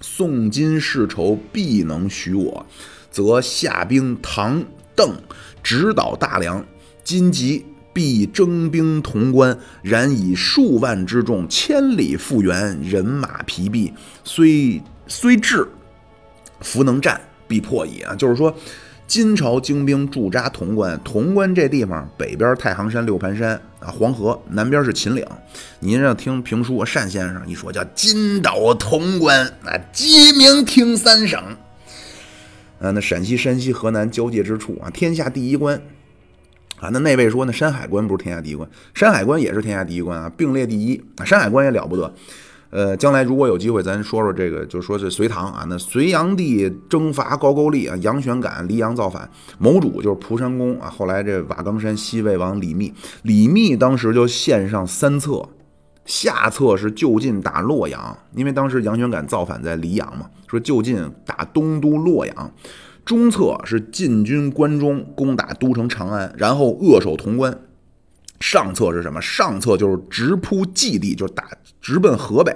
[0.00, 2.66] 宋金世仇必能许我，
[3.10, 4.64] 则下兵唐
[4.94, 5.20] 邓，
[5.66, 6.64] 直捣大梁。
[7.02, 15.66] 今即必征兵潼关，然以数万之众，千里复援，人马疲弊，虽虽至，
[16.60, 18.14] 弗能战，必破矣啊！
[18.14, 18.56] 就是说。
[19.08, 25.24] 金朝精兵驻扎潼关，潼关这地方北边太行山、六盘山啊，黄河南边是秦岭。
[25.78, 31.40] 您要听评书，单先生一说叫金岛潼关啊，鸡鸣听三省。
[32.78, 35.80] 啊，那陕西、山西、河南交界之处啊，天下第一关
[36.78, 36.88] 啊。
[36.92, 38.68] 那那位说那山海关不是天下第一关？
[38.94, 41.24] 山海关也是天下第一关啊，并列第一啊。
[41.24, 42.12] 山海关也了不得。
[42.68, 45.64] 呃，将来如果有机会，咱说说这个，就说是隋唐啊。
[45.68, 50.90] 那隋炀帝征伐高句丽啊，杨玄感黎阳造反，谋主就是蒲山公啊。
[50.90, 55.48] 后来这瓦岗山西魏王李密，李密当时就献上三策，
[56.06, 62.52] 下策是就近打洛阳，因为当时杨玄感造反在黎阳嘛，说就近打东都洛阳。
[63.04, 67.56] 中策是进军关中，攻打都城长安，然后扼守潼关。
[68.40, 69.20] 上策是什么？
[69.22, 71.44] 上策就是直扑蓟地，就是打
[71.80, 72.52] 直奔河北，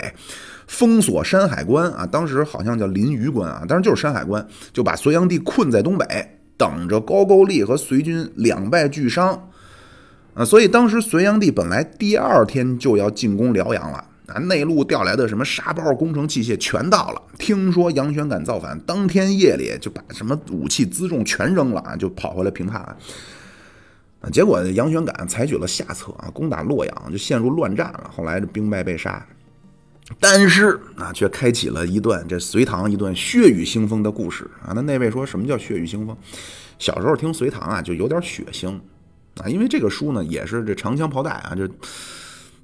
[0.66, 2.04] 封锁山海关啊！
[2.04, 9.49] 当时好像叫临榆关啊，当然就是山海关，就把隋炀帝困在东北，等着高句丽和隋军两败俱伤
[10.44, 17.20] 所以当时隋炀帝本来第二天就要进攻辽阳了啊，内陆调来的什么沙包、工程器械全到了。
[17.36, 22.80] 听说杨玄感造反，当天夜里就把什么武器辎重全扔了啊，就跑回来平叛。
[24.20, 28.10] 啊，结果杨玄感采取了下策啊，攻打洛阳就陷入乱战了。
[28.14, 29.26] 后来这兵败被杀，
[30.20, 34.72] 但是啊，却开启了一段这隋唐一段血雨腥风的故事啊。
[34.76, 36.16] 那那位说什么叫血雨腥风？
[36.78, 38.78] 小时候听隋唐啊，就有点血腥
[39.42, 41.68] 啊，因为这个书呢也是这长枪炮弹啊，就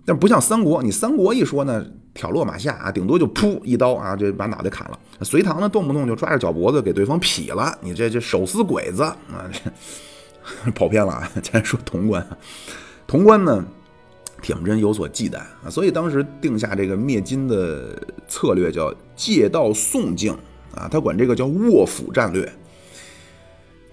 [0.04, 1.84] 但不像三国，你三国一说呢，
[2.14, 4.98] 挑落马下啊，顶多就噗一刀啊，就把脑袋砍了。
[5.22, 9.16] 隋唐呢，动不动就抓着脚脖子给对方劈了，你这这手撕鬼子啊！
[10.64, 11.28] 这 跑偏了啊！
[11.42, 12.24] 咱说潼关，
[13.08, 13.64] 潼关呢，
[14.40, 20.32] 铁木真有所忌惮啊，所以当时定下这个灭金的策略叫借道宋境
[20.72, 22.48] 啊，他管这个叫卧府战略。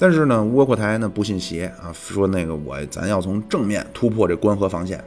[0.04, 5.02] 但是呢，窝阔台呢不信邪啊，说那个我咱要从正面突破这关河防线。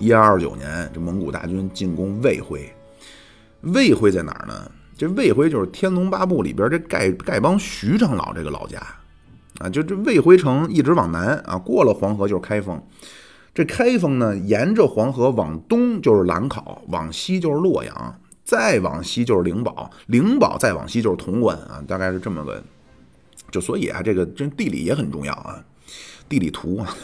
[0.00, 2.68] 一二二九年，这蒙古大军进攻卫辉，
[3.60, 4.68] 卫辉在哪儿呢？
[4.98, 8.80] 这卫辉就是《天龙八部》里边这丐丐帮徐长老这个老家
[9.60, 12.82] 啊，就这卫辉城一直往南啊，过了黄河就是开封。
[13.54, 22.60] 这开封呢，沿着黄河往东就是兰考，往西就是洛阳，再往西就是灵宝，灵宝再往西就是潼关啊，大概是这么个。
[23.54, 25.64] 就所以啊，这个这地理也很重要啊，
[26.28, 26.96] 地理图啊。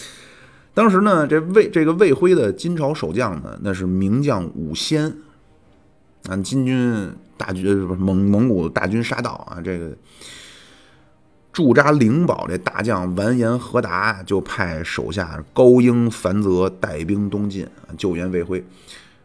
[0.74, 5.16] 当时呢，这魏这个魏辉的金朝守将呢，那是名将武仙
[6.28, 6.36] 啊。
[6.36, 9.96] 金军大军不是蒙蒙古大军杀到啊，这个
[11.54, 18.62] 驻扎灵宝这大将完颜和达就派手下高英、樊泽带兵东进救援魏辉。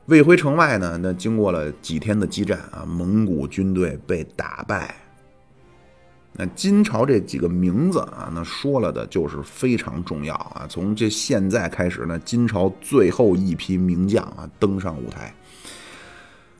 [0.05, 5.02] 魏辉城外呢，那经过了几天的激战啊，蒙古军队被打败。
[6.35, 10.65] 那金朝这几个名字啊，那说了的就是非常重要啊。
[10.67, 15.31] 从这现在开始呢，金朝最后一批名将啊登上舞台。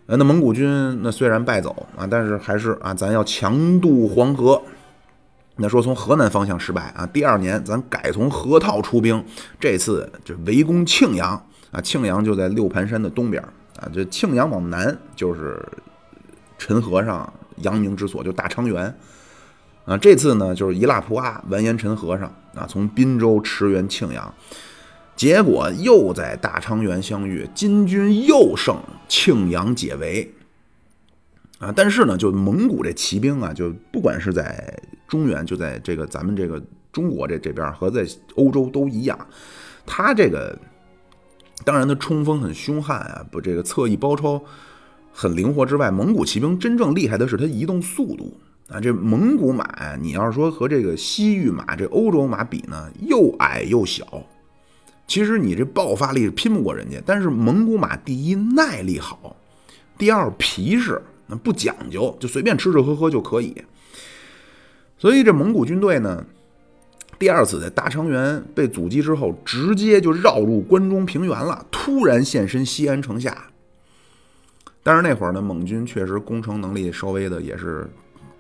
[0.06, 4.62] 呃，那蒙古军那虽然败走啊，但是还是啊，咱要强渡黄河。
[5.56, 9.24] 那说从河南方向失败啊，第二年咱改从河套出兵，
[9.60, 11.32] 这次就围攻庆阳
[11.72, 11.82] 啊。
[11.82, 13.42] 庆阳就在六盘山的东边
[13.80, 15.60] 啊，这庆阳往南就是
[16.60, 18.96] 陈和尚扬名之所，就大昌原。
[19.86, 24.34] 啊，这次呢就是一腊扑阿完颜陈和尚啊，从滨州驰援庆阳，
[25.16, 30.34] 结果又在大昌原相遇，金军又胜，庆阳解围。
[31.60, 39.18] 啊，但是呢，就蒙古这骑兵啊，就不管是在中原，就在这个咱们这个中国这这边和在欧洲都一样，
[39.86, 40.58] 他这个
[41.66, 44.42] 当然他冲锋很凶悍啊，不这个侧翼包抄
[45.12, 48.38] 很灵活之外，蒙古骑兵真正厉害的是他移动速度。
[48.74, 54.04] 啊，这蒙古马，你要是说和这个西域马、这欧洲马比呢，又矮又小，
[55.06, 57.00] 其实你这爆发力是拼不过人家。
[57.06, 59.36] 但是蒙古马第一耐力好，
[59.96, 63.56] 第二皮实，那不讲究，就随便吃吃喝喝就可以。
[64.98, 66.26] 所以这蒙古军队呢，
[67.20, 73.50] 第二次在大昌原被阻击之后，直接就绕入关中平原了，突然现身西安城下。
[74.82, 77.88] 但是那会儿呢，蒙军确实攻城能力稍微的也是。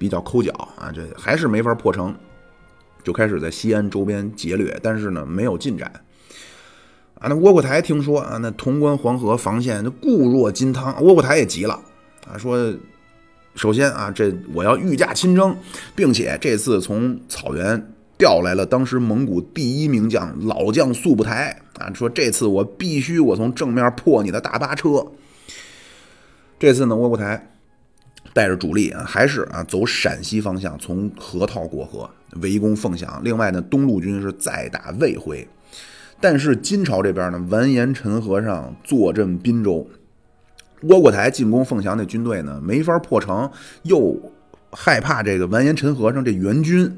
[0.04, 2.13] 比较抠脚啊，这还是没法破城，
[3.06, 5.89] 就开始在西安周边劫掠，但是呢没有进展。
[7.22, 11.80] 啊，那窝阔台听说啊，那潼关黄河防线那固若金汤，窝阔台也急了
[12.28, 12.74] 啊，说
[13.56, 15.56] 首先啊，这我要御驾亲征，
[15.96, 17.82] 并且这次从草原
[18.18, 25.08] 调来了当时蒙古第一名将老将速不台啊，说这次我必须我从正面破你的大巴车。
[26.60, 27.52] 这次呢，窝阔台。
[28.34, 32.10] 带着主力啊，还是啊走陕西方向，从河套过河，
[32.41, 33.22] 围攻凤翔。
[33.24, 35.48] 另外呢，东路军是再打魏辉。
[36.19, 39.88] 但是金朝这边呢，完颜陈和尚坐镇滨州，
[40.84, 43.52] 窝阔台进攻凤翔那军队呢，没法破城，
[43.84, 44.17] 又
[44.72, 46.98] 害怕这个完颜陈和尚这援军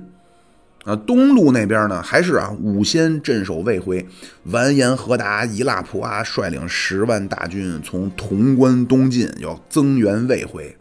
[0.83, 0.95] 啊。
[0.95, 4.05] 东路那边呢，还是啊五仙镇守魏辉，
[4.43, 10.77] 完颜和达、一腊普阿率领十万大军从潼关东进，要增援魏辉。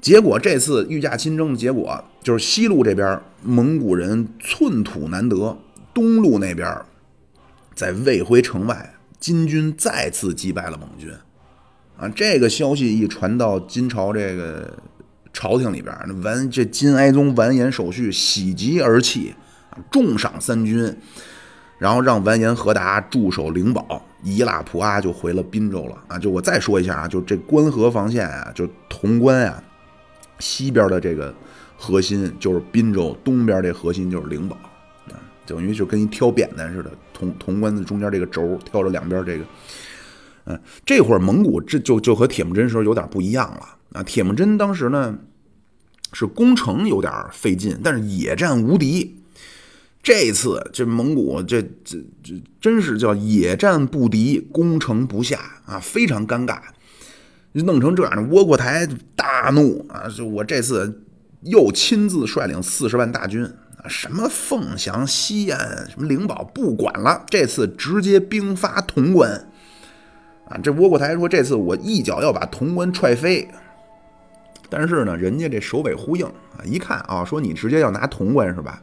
[0.00, 5.56] 结果这次御驾亲征的结果就是西路这边蒙古人寸土难得，
[5.92, 6.72] 东路那边
[7.74, 11.10] 在卫辉城外，金军再次击败了蒙军。
[11.96, 14.72] 啊，这个消息一传到金朝这个
[15.32, 19.34] 朝廷里边，那完这金哀宗完颜守绪喜极而泣，
[19.90, 20.96] 重赏三军，
[21.76, 25.98] 然后让完颜和达驻守灵宝，一腊普阿就回了滨州了。
[26.06, 29.60] 啊，就我再说一下啊，就这关河防线啊，就潼关啊。
[30.38, 31.34] 西边的这个
[31.76, 34.56] 核心就是滨州，东边这核心就是灵宝，
[35.08, 35.14] 啊，
[35.46, 39.44] 等于就跟一挑扁担似的，潼潼关的中间这个轴挑着两边这个，
[40.46, 44.02] 嗯，这会儿蒙古这就就和铁木真时候有点不一样了啊。
[44.02, 45.18] 铁木真当时呢
[46.12, 49.14] 是攻城有点费劲，但是野战无敌。
[50.00, 56.60] 这次这蒙古这这这真是叫野战不敌，攻城不下啊，非常尴尬。
[57.62, 60.08] 弄成这样的，窝阔台大怒啊！
[60.08, 61.02] 就我这次
[61.42, 69.48] 又亲自率领四十万大军啊，什么凤翔、西安、什么灵宝不管了，这次直接兵发潼关
[70.48, 70.58] 啊！
[70.62, 73.48] 这窝阔台说，这次我一脚要把潼关踹飞。
[74.70, 78.82] 但是呢，人家这首尾呼应啊，一看啊，说你直接要拿潼关是吧？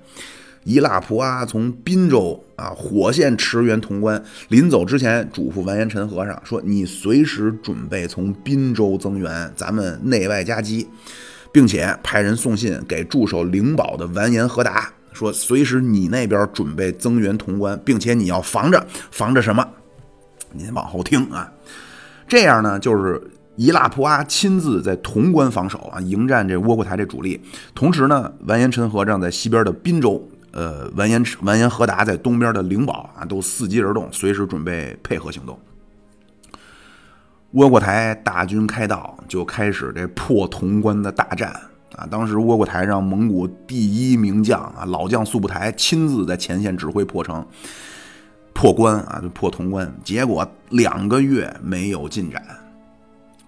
[0.66, 10.88] 伊拉普阿从滨州啊火线驰援潼关，临走之前嘱咐完颜陈和尚说：“你随时准备从滨州增援，咱们内外夹击，
[11.52, 19.64] 并且派人送信给驻守灵宝的完颜和达，说随时你那边准备增援潼关，并且你要防着，防着什么？
[20.52, 21.54] 您往后听啊。
[22.28, 23.22] 这样呢，就是
[23.56, 27.40] 伊拉普阿亲自在潼关防守啊，迎战这窝阔台这主力，
[27.76, 35.60] 同时呢，完颜陈和尚在西边的滨州。”呃，完颜完颜和达在东边的灵宝啊，都伺机而动，随时准备配合行动。
[37.52, 41.52] 窝阔台大军开道，就开始这破潼关的大战
[41.98, 42.08] 啊！
[42.10, 47.46] 当时窝阔台让蒙古第一名将啊，老将速不台亲自在前线指挥破城、
[48.54, 49.94] 破关啊，就破潼关。
[50.06, 52.42] 结果两个月没有进展，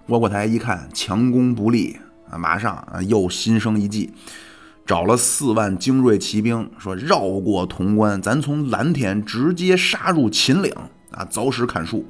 [0.08, 1.97] 窝阔台一看强攻不利
[2.30, 4.14] 啊，马上啊又心生一计。
[4.88, 10.74] 找了四万精锐骑兵，说绕过潼关，咱从蓝田直接杀入秦岭
[11.12, 12.06] 啊，凿石砍树。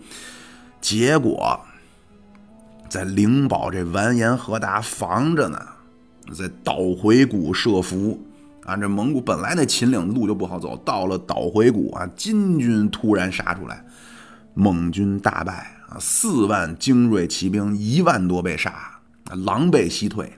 [0.80, 1.60] 结果
[2.88, 5.60] 在灵宝这完颜和达防着呢，
[6.32, 8.24] 在倒回谷设伏
[8.64, 8.78] 啊。
[8.78, 13.84] 这蒙古本来那秦岭路就不好走，到了倒回谷啊，金军突然杀出来，
[14.54, 19.00] 蒙军大败啊，四万精锐骑兵一万多被杀，
[19.34, 20.32] 狼狈西退。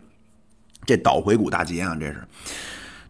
[0.89, 1.95] 这捣回谷大捷啊！
[1.99, 2.27] 这是，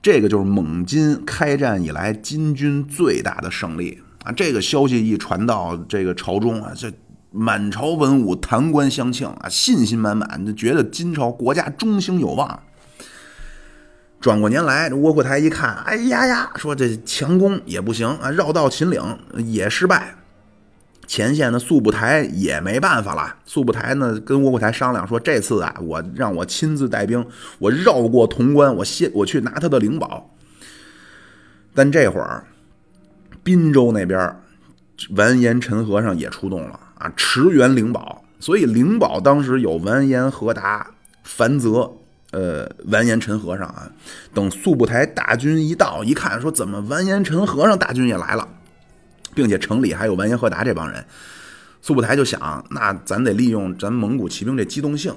[0.02, 4.34] 这个就是蒙金开战以来金军最大的胜利啊！
[4.34, 6.92] 这个消息一传到这个朝中啊，这
[7.32, 12.64] 满朝文武弹冠相庆啊，信心满满，就觉得金朝国家中兴有望。
[14.20, 19.02] 转过年来，这窝阔台一看，哎呀呀，说这强攻也不行啊，绕道秦岭
[19.38, 20.16] 也失败。
[21.10, 23.36] 前线的速不台也没办法了。
[23.43, 27.26] 速不台呢，跟窝阔台商量说：“这次啊，我让我亲自带兵，
[27.57, 30.30] 我绕过潼关，我先我去拿他的灵宝。”
[31.74, 32.45] 但这会儿，
[33.41, 34.36] 滨州那边
[35.16, 38.24] 完颜陈和尚也出动了啊，驰援灵宝。
[38.39, 40.91] 所以灵宝当时有完颜和达、
[41.24, 41.91] 樊泽、
[42.30, 43.91] 呃完颜陈和尚啊。
[44.32, 48.47] 等速不台大军一到，一看说：“怎么完颜陈和尚大军也来了？”
[49.34, 51.06] 并且城里还有完颜和达这帮人，
[51.82, 55.14] 速不台就想，那咱得利用咱蒙古骑兵这机动性，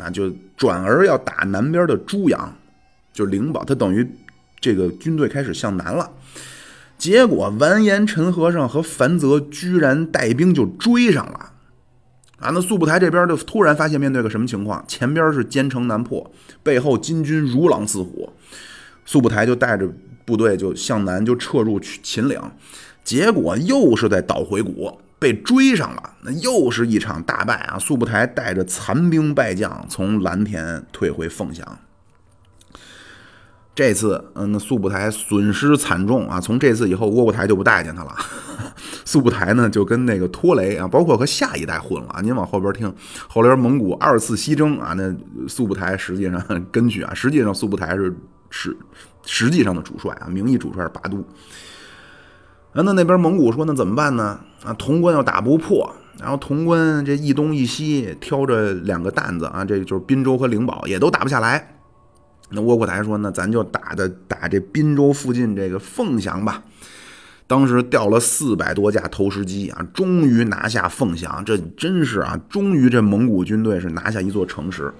[0.00, 2.56] 啊，就转而要打南边的朱阳，
[3.12, 4.08] 就灵宝，他等于
[4.60, 6.10] 这个军队开始向南了。
[6.98, 11.52] 结果完颜陈和尚和樊泽居然带兵就追上了，
[12.38, 14.84] 啊，那速不台这边就突然发现面对个什么情况？
[14.86, 16.30] 前边是坚城难破，
[16.62, 18.30] 背后金军如狼似虎，
[19.06, 19.90] 速不台就带着
[20.26, 22.38] 部队就向南就撤入秦岭。
[23.04, 27.78] 结果又是在捣回谷被追上了，那又是一场大败啊！
[27.78, 31.78] 速不台带着残兵败将从蓝田退回凤翔。
[33.74, 36.40] 这次，嗯，那速不台损失惨重啊！
[36.40, 38.14] 从这次以后，窝阔台就不待见他了。
[39.06, 42.20] 速不台呢，就跟那个拖雷啊，包括和下一代混了。
[42.22, 42.92] 您往后边听，
[43.28, 45.14] 后来蒙古二次西征啊，那
[45.48, 48.14] 速不台实际上根据啊，实际上速不台是
[48.50, 48.76] 是
[49.24, 51.24] 实际上的主帅啊，名义主帅是拔都。
[52.72, 54.38] 啊那那边蒙古说：“那怎么办呢？
[54.62, 61.76] 啊，潼关要打不破，然后潼关这一东一西挑着两个担子啊，这就是滨州和灵宝也都打不下来。
[62.50, 66.62] 那窝阔台说：那咱就打的打这滨州附近这个凤翔吧。
[67.48, 71.44] 当时调了四百多架投石机啊，终于拿下凤翔。
[71.44, 74.92] 这真是啊，终于这蒙古军队是拿下一座城池。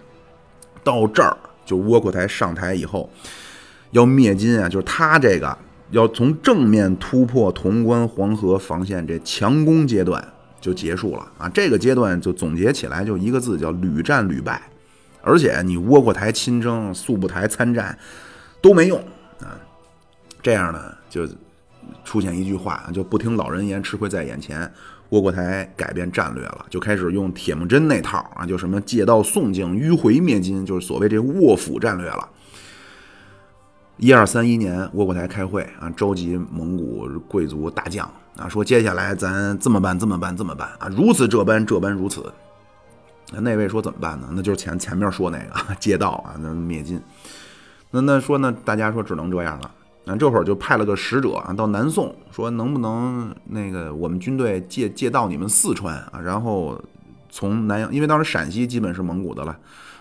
[0.82, 3.08] 到这儿，就窝阔台上台以后
[3.92, 5.56] 要灭金啊，就是他这个。”
[5.90, 10.24] 要从正面突破潼关黄河防线，这强攻阶段
[10.60, 11.48] 就结束了啊！
[11.48, 14.62] 这个阶段就总结起来就一个字，叫屡战屡败。
[15.22, 17.98] 而且你窝阔台亲征、速不台参战
[18.62, 18.98] 都没用
[19.40, 19.58] 啊！
[20.42, 21.28] 这样呢，就
[22.04, 24.70] 出现一句话，就不听老人言，吃亏在眼前。
[25.10, 32.28] 窝阔台改变战略了，就开始用铁木真那套啊，就什么借道宋境、迂回灭金，就是所谓这卧斧战略了。
[34.02, 42.32] 一二三一年，窝阔台开会啊，召集蒙古贵族大将啊，说接下来咱这么办，这么办，这么办啊，如此这般，这般如此。
[43.30, 44.30] 那位说怎么办呢？
[44.32, 46.98] 那就是前前面说那个 借道啊，那灭金。
[47.90, 49.70] 那那说那大家说只能这样了。
[50.04, 56.82] 那这会儿就派了个使者啊，到南宋说能不能那个我们军队借借道你们四川啊，然后
[57.28, 59.54] 从南阳，因为当时陕西基本是蒙古的了。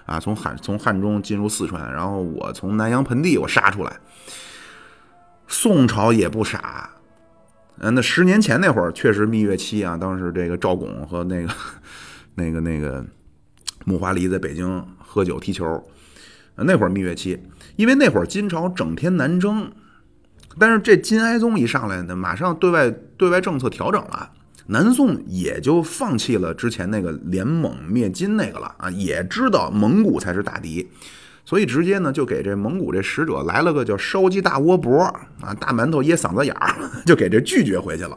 [0.10, 4.00] 啊，从汉从汉中进入四川，然后我从南阳盆地我杀出来。
[5.48, 6.90] 宋朝也不傻，
[7.78, 11.54] 嗯，那十年前那会儿确实蜜月期啊，当时这个赵拱和那个
[12.34, 13.06] 那个那个
[13.86, 15.88] 木华黎在北京喝酒踢球，
[16.56, 17.40] 那会儿蜜月期，
[17.76, 19.72] 因为那会儿金朝整天南征，
[20.58, 24.32] 但是这金哀宗一上来呢，马上对外对外政策调整了，
[24.72, 30.88] 南宋也就放弃了之前那个联蒙灭金那个了啊，也知道蒙古才是大敌，
[31.44, 35.02] 所以直接呢就给这蒙古这使者来了个叫烧鸡大窝脖
[35.42, 38.16] 啊，大馒头噎嗓子眼儿，就给这拒绝回去了。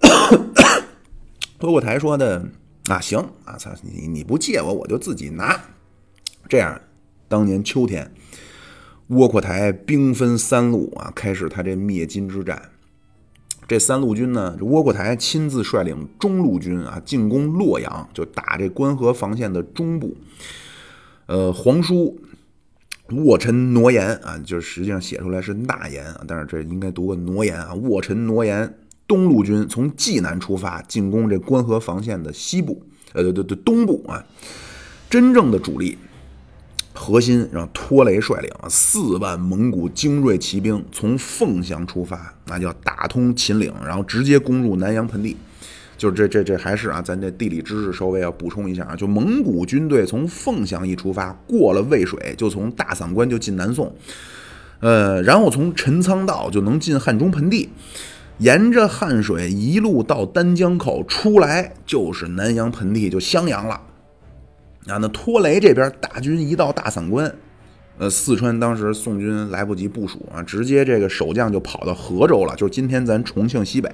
[1.60, 2.42] 窝阔台说的
[2.88, 5.60] 啊，行啊，操你你不借我，我就自己拿。
[6.48, 6.80] 这样，
[7.28, 8.10] 当年秋天，
[9.08, 12.70] 窝阔台兵分三路啊，开始他这灭金之战。
[13.68, 20.16] 这三路军呢，这窝阔台亲自率领中路军啊，进攻洛阳，就打这关河防线的中部。
[21.26, 22.18] 呃，皇叔
[23.10, 27.74] 卧尘挪言啊，就是实际上写出来是纳言啊，但是这应该读个挪言啊。
[27.74, 34.24] 卧尘挪言，东路军从济南出发，进攻这关河防线的西部，呃，对对对，东部啊，
[35.10, 35.98] 真正的主力。
[36.98, 45.36] 核心让拖雷率领四万蒙古精锐骑兵从凤翔出发，那叫打通秦岭，然后直接攻入南阳盆地。
[45.96, 48.96] 就这这这还是啊，咱这地理知识稍微要补充一下啊。
[48.96, 53.94] 就蒙古军队从凤翔一出发，过了渭水，就从大散关就进南宋，
[54.80, 57.68] 呃，然后从陈仓道就能进汉中盆地，
[58.38, 63.80] 沿着汉水一路到丹江口出来，就是南阳盆地，就襄阳了。
[64.88, 67.32] 啊，那托雷这边大军一到大散关，
[67.98, 73.90] 呃，四川当时宋军来不及部署啊，直接这个守将就跑到河州了，就是今天咱重庆西北。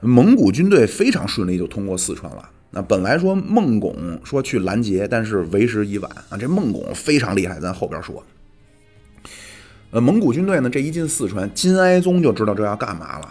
[0.00, 2.48] 蒙古军队非常顺利就通过四川了。
[2.70, 6.38] 那本来说孟拱说去拦截，但是为时已晚啊。
[6.38, 8.24] 这孟拱非常厉害，咱后边说。
[9.90, 13.30] 呃，蒙古军队呢这一进四川，金哀宗就知道这要干嘛了，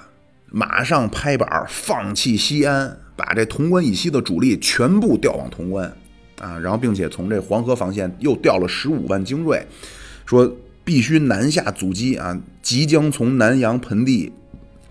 [0.51, 5.91] 马上拍板放弃西安，把这潼关以西的主力全部调往潼关。
[6.39, 9.65] 啊，然后并且从这黄河防线又调了十五万精锐，
[10.25, 10.51] 说
[10.83, 12.35] 必须南下阻击啊！
[12.63, 14.31] 即将从南阳盆地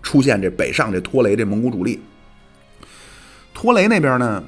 [0.01, 1.99] 出现这北上这拖雷这蒙古主力。
[3.53, 4.41] 拖雷那边呢，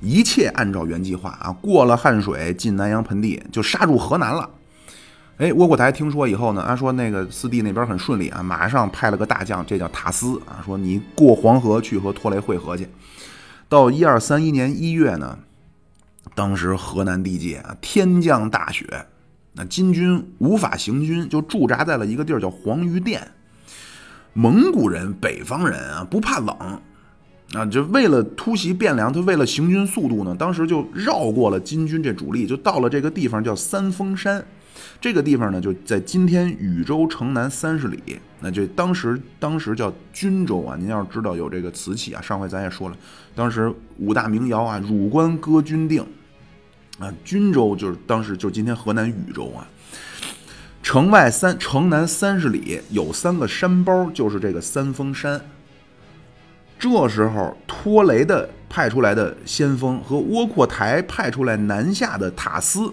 [0.00, 4.50] 一切按照原计划啊，过了汉水进南阳盆地就杀入河南了。
[5.38, 12.86] 哎，窝阔台听说以后呢，啊说那个四弟那边很顺利啊，马上派了个大将，这叫塔斯啊，说你过黄河去和拖雷会合去。
[13.70, 15.38] 到一二三一年一月呢。
[16.34, 18.86] 当时河南地界啊，天降大雪，
[19.52, 23.26] 那金军无法行军，就驻扎在了一个地儿叫黄鱼店。
[24.32, 26.56] 蒙古人、北方人啊，不怕冷
[27.52, 34.42] 啊，就为了突袭汴梁，他为了行军速度呢，当时就绕过了金军这主力，就到了这个地方叫三峰山。
[35.02, 38.00] 这个地方呢，就在今天禹州城南三十里。
[38.40, 42.96] 那就当时当时叫均州啊，您要是知道有这个瓷器啊，上回咱也说了，
[43.34, 46.02] 当时五大名窑啊，汝官歌君定。
[47.02, 49.66] 啊，均州就是当时就是今天河南禹州啊。
[50.84, 55.40] 城外三城南三十里有三个山包，就是这个三峰山。
[56.78, 62.92] 这时候，托雷的派出来的先锋和窝阔台派出来南下的塔斯，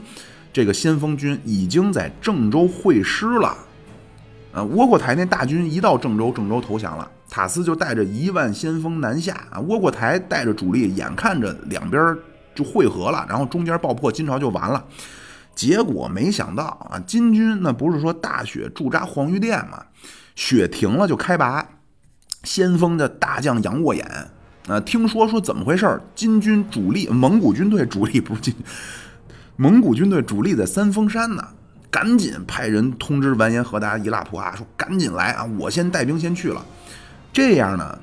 [0.52, 3.56] 这个先锋军已经在郑州会师了。
[4.54, 9.60] 啊，窝阔台那大军一到郑州，郑州投降了，塔斯就带着一万先锋南下啊。
[9.60, 12.18] 窝阔台带着主力，眼看着两边。
[12.60, 14.84] 就汇合了，然后中间爆破，金朝就完了。
[15.56, 19.84] 结果没想到啊，金军那不是说大雪驻扎黄鱼店吗？
[20.36, 21.66] 雪停了就开拔。
[22.44, 24.04] 先锋的大将杨沃衍
[24.68, 26.02] 啊，听说说怎么回事儿？
[26.16, 28.54] 金军主力，蒙古军队主力不是金，
[29.58, 31.46] 蒙古军队主力在三峰山呢，
[31.90, 36.66] 赶紧派人通知完颜和达、伊拉普啊，说赶紧来啊，我先带兵先去了。
[37.34, 38.00] 这样呢。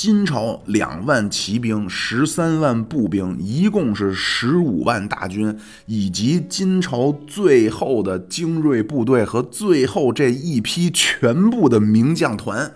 [0.00, 12.72] 金朝两万骑兵、十三万步兵，一共是十五万大军，以及金朝最后的精锐部队和最后这一批全部的名将团，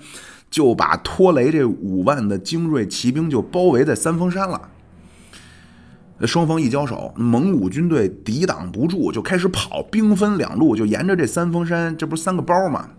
[0.50, 4.60] 就把托雷这五万的精锐骑兵就包围在三峰山了。
[6.26, 12.90] 双方一交手，蒙古军队抵挡不住，就开始跑，兵分两路，就沿着这三峰山，这不是三个包吗？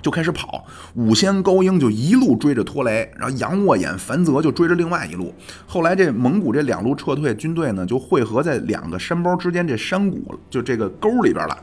[0.00, 5.34] 就开始跑，五仙高英就一路追着拖雷，然后杨沃衍、樊泽就追着另外一路。
[5.66, 11.58] 后来这蒙古这两路撤退，军队呢就汇合在两个山包之间，这山谷就这个沟里边了。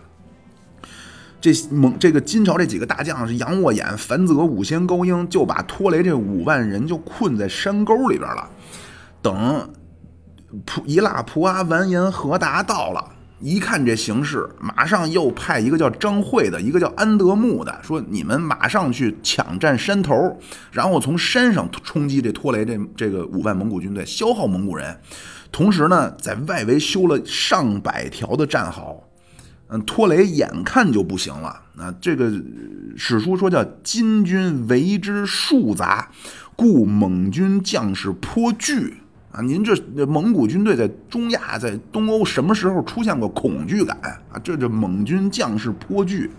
[1.40, 8.50] 这蒙这个金朝这几个大将是杨沃衍、樊泽、五仙高英，就把拖雷这五万人就困在山沟里边了。
[9.22, 9.70] 等
[10.66, 13.15] 普一腊普阿完颜和达到了。
[13.40, 20.40] 一看这形势，马上又派一个叫张惠的，一个叫安德木的，说你们马上去抢占山头，
[20.72, 24.98] 然后从山上冲击这拖雷这这个五万蒙古军队，消耗蒙古人。
[25.52, 29.04] 同时呢，在外围修了上百条的战壕，
[29.68, 31.94] 嗯，托雷眼看就不行了啊！
[32.02, 32.32] 这个
[32.98, 36.10] 史书说叫金军为之数杂，
[36.56, 38.96] 故蒙军将士颇惧
[39.36, 39.42] 啊！
[39.42, 39.76] 您这
[40.08, 43.98] 蒙古军队在中亚、在东欧什么时候出现过恐惧感
[44.32, 44.40] 啊？
[44.42, 46.32] 这这蒙军将士颇惧。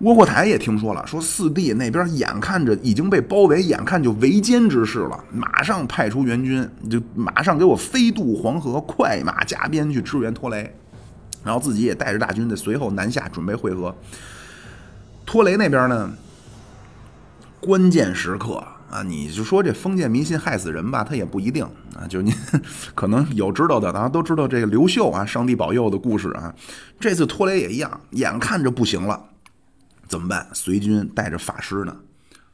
[0.00, 10.76] 窝阔台也听说了，说四弟那边眼看着已经被包围，眼看就围歼之势了，马上派出援军，就马上给我飞渡黄河，快马加鞭去支援托雷。
[11.42, 13.94] 然后自己也带着大军在随后南下，准备会合。
[15.24, 16.12] 托雷那边呢，
[17.60, 18.62] 关键时刻
[18.94, 21.64] 啊，你就说这封建迷信害死人吧，他也不一定
[21.96, 22.06] 啊。
[22.08, 22.32] 就您
[22.94, 26.54] 可能有知道的，大家都知道这个刘秀啊，上帝保佑的故事啊。
[27.00, 29.20] 这次托雷也一样，眼看着不行了，
[30.06, 30.46] 怎么办？
[30.52, 31.96] 随军带着法师呢。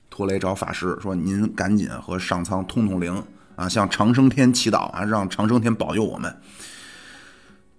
[0.09, 3.23] 托雷找法师说：“您赶紧和上苍通通灵
[3.57, 6.35] 啊，向长生天祈祷啊，让长生天保佑我们。”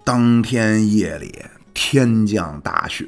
[0.05, 1.43] 当天夜里，
[1.73, 3.07] 天降大雪，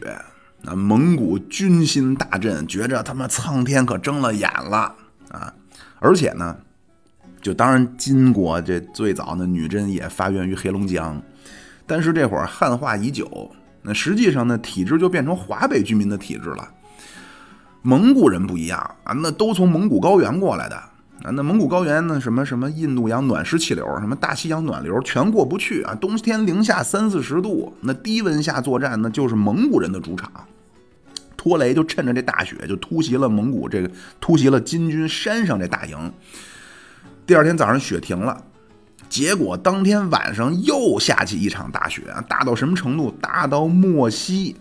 [0.64, 4.96] 那蒙古军心大振，觉着他妈苍天可睁了眼了
[5.34, 5.54] 啊！
[6.00, 6.56] 而且呢，
[7.42, 11.22] 就当然金国这最早呢，女真也发源于黑龙江，
[11.86, 16.70] 但是这会儿汉化已久，那实际上呢，体制就变成华北居民的体制了。
[17.82, 20.76] 蒙古人不一样啊，那都从蒙古高原过来的。
[21.24, 22.20] 啊，那蒙古高原呢？
[22.20, 25.96] 什么什么印度洋暖湿气流，什么大西洋暖流，全过不去啊！
[25.96, 30.30] 冬天零下三四十度，那低温下作战，那就是蒙古人的主场。
[31.44, 33.92] 托雷就趁着这大雪，就突袭了蒙古这个，
[34.22, 36.14] 突袭了金军山上这大营。
[37.28, 38.42] 第二天早上雪停了，
[39.10, 42.04] 结果当天晚上又下起一场大雪！
[42.30, 43.14] 大到什么程度？
[43.20, 44.56] 大到莫西。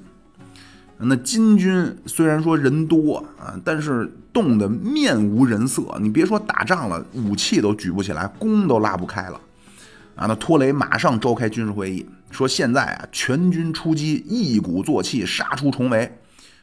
[0.99, 5.97] 那金军虽然说人多啊，但是冻得面无人色。
[6.01, 9.41] 你别说打仗了，武器都举不起来，弓都拉不开了。
[10.17, 16.13] 啊，那托雷马上召开军事会议，说现在啊，全军出击，一鼓作气，杀出重围。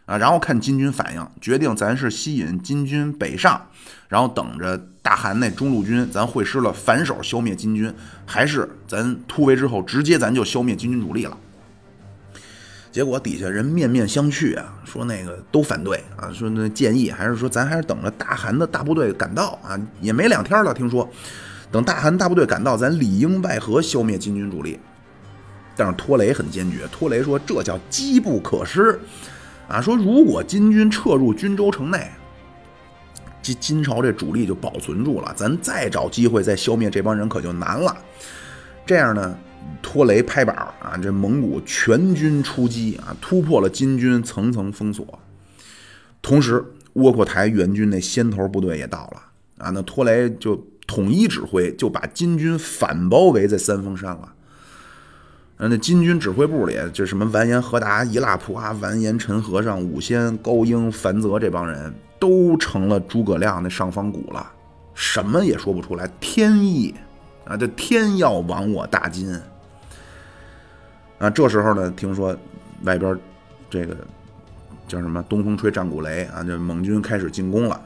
[0.09, 3.61] 啊，然后看金军反应，决定咱是吸引金军北上，
[4.07, 7.93] 然后等着大汗那中路军咱会师了，反手消灭金军，
[8.25, 11.37] 还是咱突围之后直接咱就消灭金军主力了。
[12.91, 21.07] 结果底下人面面相觑啊，说那个都反对啊，说那建议还是说咱还是等着大汗的大部队赶到啊，也没两天了，听说
[21.71, 24.79] 等大汗大部队赶到，咱里应外合消灭金军主力。
[25.75, 28.99] 但是托雷很坚决，托雷说这叫机不可失
[29.69, 32.09] 啊，说如果金军撤入军州城内，
[33.41, 37.95] 金金朝这主力就保存住了，咱再找机会再消灭这帮人可就难了。
[38.85, 39.37] 这样呢？
[39.81, 40.97] 托雷拍板啊！
[41.01, 45.19] 这蒙古全军出击啊，突破了金军层层封锁。
[46.21, 49.21] 同时，窝阔台援军那先头部队也到了
[49.59, 49.69] 啊！
[49.69, 54.33] 那托雷就统一指挥，就把金军反包围在三峰山了。
[55.61, 64.49] 那金军指挥部里，就什么完颜和达、伊剌普阿、完颜陈和尚、武仙、高英、樊泽这帮人都成了诸葛亮那上方谷了，
[64.93, 66.95] 什么也说不出来，天意
[67.43, 67.57] 啊！
[67.57, 69.37] 这天要亡我大金。
[71.17, 72.33] 啊，这时候呢，听说
[72.83, 73.19] 外边
[73.69, 73.97] 这个
[74.87, 77.81] 叫什么“东风吹战鼓擂”啊，这蒙军开始进攻了。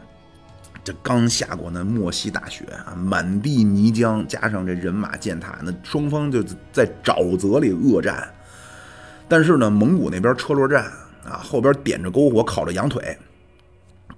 [0.84, 8.28] 这刚下过那莫西大雪啊，满地泥浆，加上这人马践踏，那双方就在沼泽里恶战。
[9.28, 10.86] 但是呢，蒙古那边车轮战
[11.26, 13.18] 啊，后边点着篝火烤着羊腿，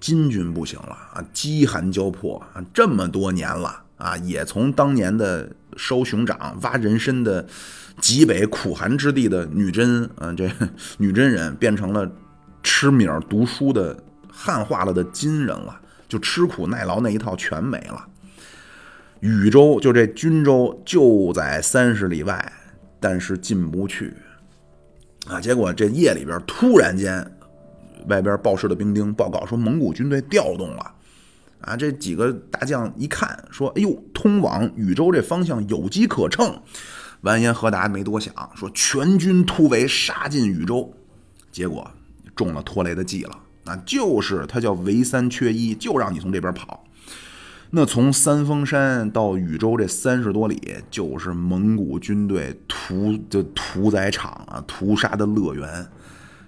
[0.00, 7.46] 金军不行了啊，饥寒交迫啊，这么多年了啊，也从当年的烧熊掌、挖人参的。
[7.98, 10.46] 极北苦寒之地的女真，嗯，这
[10.98, 12.06] 女真人变成了
[12.62, 13.96] 吃米读书的
[14.30, 18.06] 汉化了的金人了，就吃苦耐劳那一套全没了。
[19.20, 22.52] 禹州就这军州就在三十里外，
[23.00, 24.12] 但是进不去
[25.26, 25.40] 啊。
[25.40, 27.26] 结果这夜里边突然间，
[28.08, 30.94] 外边报事的兵丁报告说蒙古军队调动了
[31.62, 31.76] 啊。
[31.76, 36.62] 这几个大将一看说：“哎呦，通往禹州这方向有机可乘。”
[37.22, 40.92] 完颜和达没多想，说全军突围，杀进禹州，
[41.50, 41.90] 结果
[42.36, 43.36] 中了拖雷的计了。
[43.66, 46.84] 那就是他叫围三缺一，就让你从这边跑。
[47.70, 55.86] 那从三峰山到禹州这三十多里，就是蒙古军队屠的屠宰场啊，屠杀的乐园。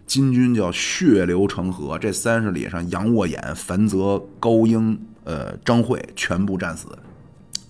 [0.07, 6.87] 金军叫血流成河，这三十里上，杨沃衍、樊泽、高英、呃张惠全部战死。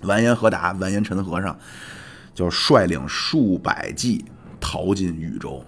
[0.02, 1.58] 完颜和达、完颜陈和尚。
[2.34, 4.24] 就率领数百骑
[4.60, 5.60] 逃进禹州，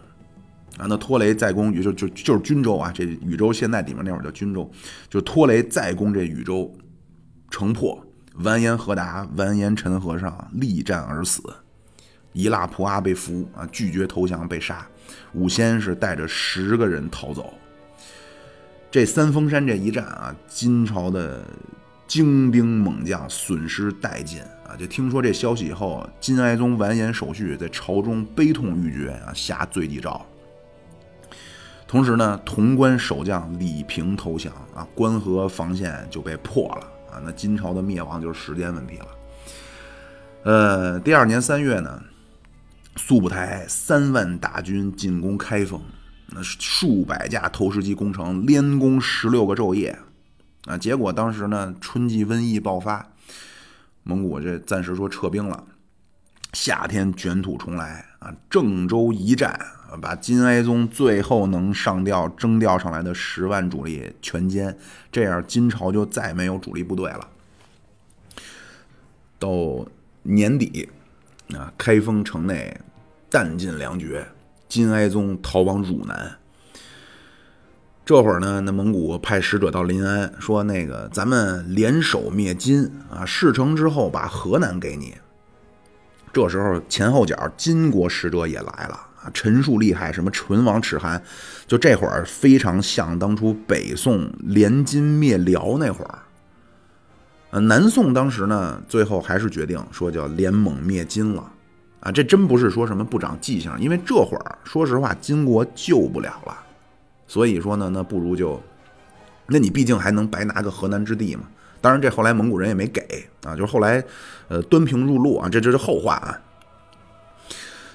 [0.81, 4.71] 啊，那托雷再攻禹州就就是军州啊，这禹州现在里面那会儿叫军州，
[5.11, 6.75] 就托雷再攻这禹州，
[7.51, 8.03] 城破，
[8.37, 11.43] 完颜和达、完颜陈和尚力战而死，
[12.33, 14.87] 伊剌普阿被俘啊，拒绝投降被杀，
[15.35, 17.53] 武仙是带着十个人逃走。
[18.91, 21.45] 这三峰山这一战啊，金朝的
[22.07, 24.75] 精兵猛将损失殆尽啊！
[24.77, 30.27] 就听说这消息以后，金哀宗完颜守绪在朝中悲痛欲绝啊，下罪己诏。
[31.91, 36.83] 同时呢，潼关守将李平投降啊，关河防线就被破了
[37.13, 37.19] 啊！
[37.25, 39.07] 那金朝的灭亡就是时间问题了。
[40.45, 42.01] 呃，第二年三月呢，
[42.95, 45.83] 速不台三万大军进攻开封。
[46.29, 49.99] 那数百架投石机工程连攻十六个昼夜，
[50.67, 53.05] 啊，结果当时呢春季瘟疫爆发，
[54.05, 55.65] 蒙古这暂时说撤兵了，
[56.53, 59.59] 夏天卷土重来啊，郑州一战
[60.01, 64.75] 把金哀宗最后能上调征调上来的十万主力全歼，
[65.11, 67.29] 这样金朝就再没有主力部队了。
[69.39, 69.87] 到
[70.23, 70.89] 年底
[71.55, 72.81] 啊，开封城内
[73.31, 74.27] 弹尽粮绝。
[74.69, 76.37] 金哀宗逃往汝南。
[78.05, 85.17] 这会儿呢，那蒙古派使者到临安，说：“那个咱们联手灭金啊，事成之后把河南给你。”
[86.33, 91.23] 这时候前后脚金国使者也来了啊，陈述厉害，什么唇亡齿寒，
[91.67, 96.19] 就这会儿非常像当初北宋联金灭辽那会儿。
[97.51, 101.53] 呃，南宋当时呢，最后还是决定说叫联蒙灭金了。
[102.01, 106.57] 啊，这真不是说什么不长记性，因为这会儿说实话，金国救不了了，
[107.27, 108.59] 所以说呢，那不如就，
[109.47, 111.43] 那你毕竟还能白拿个河南之地嘛。
[111.83, 113.03] 当然，这后来蒙古人也没给
[113.45, 114.03] 啊，就是后来，
[114.49, 116.41] 呃，端平入陆啊，这这是后话啊。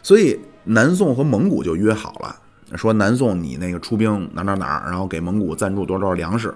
[0.03, 2.35] 所以南宋和蒙古就约好了，
[2.75, 6.53] 说南宋你那个出兵哪哪哪，然后给蒙古赞助多少多少粮食。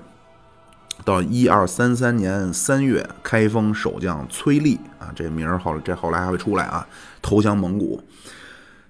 [1.05, 6.85] 到一二三三年三月，开封守将崔立啊，这名儿后这后来还会出来啊，
[7.21, 8.03] 投降蒙古。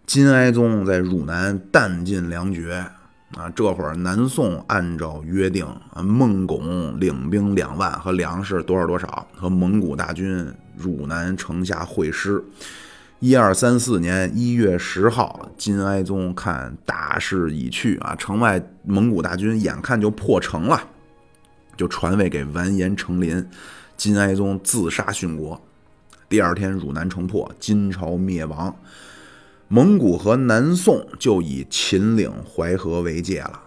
[0.07, 2.83] 金哀宗在汝南弹尽粮绝
[3.37, 5.63] 啊，这会儿南宋按照约定
[5.93, 12.43] 啊，孟拱领兵两万和粮食多少多少，和蒙古大军汝南城下会师。
[13.21, 20.81] 一二三四年一月十号，金哀宗看大势已去啊，城外蒙古大军眼看就破城了。
[21.75, 23.45] 就传位给完颜成林，
[23.97, 25.59] 金哀宗自杀殉国。
[26.29, 28.73] 第二天，汝南城破，金朝灭亡。
[29.67, 33.61] 蒙古和南宋就以秦岭淮河为界了。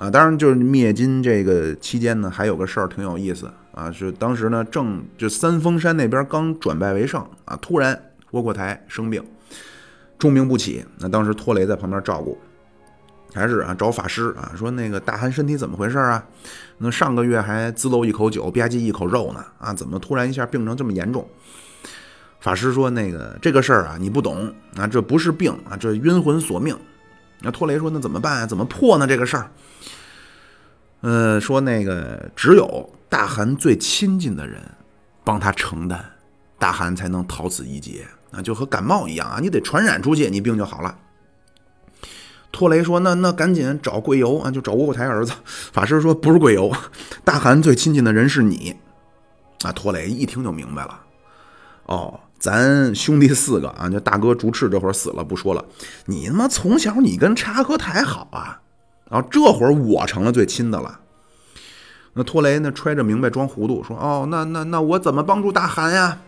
[0.00, 9.24] 啊，当然就是灭金这个期间呢，还有个事儿挺有意思啊，是当时呢正就三峰山那边刚转败为胜啊，突然窝阔台生病，
[10.18, 10.84] 重病不起。
[10.98, 12.38] 那当时托雷在旁边照顾。
[13.32, 16.26] 还是啊，找法师啊，说那个大汗身体怎么回事啊？
[16.78, 21.24] 那上个月还滋漏一口酒，吧唧一口肉呢，啊，怎么突然一下病成这么严重？
[22.40, 26.76] 法师说那个这个事儿啊，你不懂啊，这不是病啊，这冤魂索命。
[27.38, 28.46] 那托雷说那怎么办啊？
[28.46, 29.06] 怎么破呢？
[29.06, 29.48] 这个事儿？
[31.02, 34.60] 呃，说那个只有大汗最亲近的人
[35.22, 36.04] 帮他承担，
[36.58, 40.96] 大汗才能逃此一劫啊，就和感冒一样啊，你得传染出去，你病就好了。
[42.52, 45.32] 托雷说：“那那赶紧找贵游啊，就找窝阔台儿子。”
[45.72, 46.72] 法师说：“不是贵游，
[47.24, 48.74] 大汗最亲近的人是你。”
[49.62, 51.00] 啊，托雷一听就明白了。
[51.84, 55.64] 哦，咱兄弟四个啊，就大哥竹赤这会儿死了，不说了。
[56.06, 58.60] 你他妈从小你跟察合台好啊，
[59.08, 61.00] 然后这会儿我成了最亲的了。
[62.14, 66.18] 那托雷那揣着明白装糊涂，说：“哦，那那那我怎么帮助大汗呀？”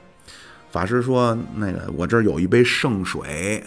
[0.73, 3.63] 法师说：“那个我这儿有一杯圣水。”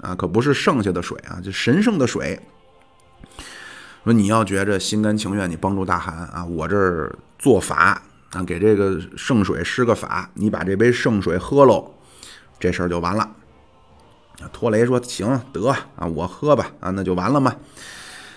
[0.00, 2.36] 啊，可不是剩下的水啊，就神圣的水。
[4.02, 11.88] 说你要觉着心甘情愿，你帮助大汗啊，我这儿做法啊，给这个圣水施个法，你把这杯圣水喝喽，
[12.58, 13.30] 这事儿就完了。
[14.52, 17.54] 托雷说行得啊，我喝吧啊，那就完了嘛。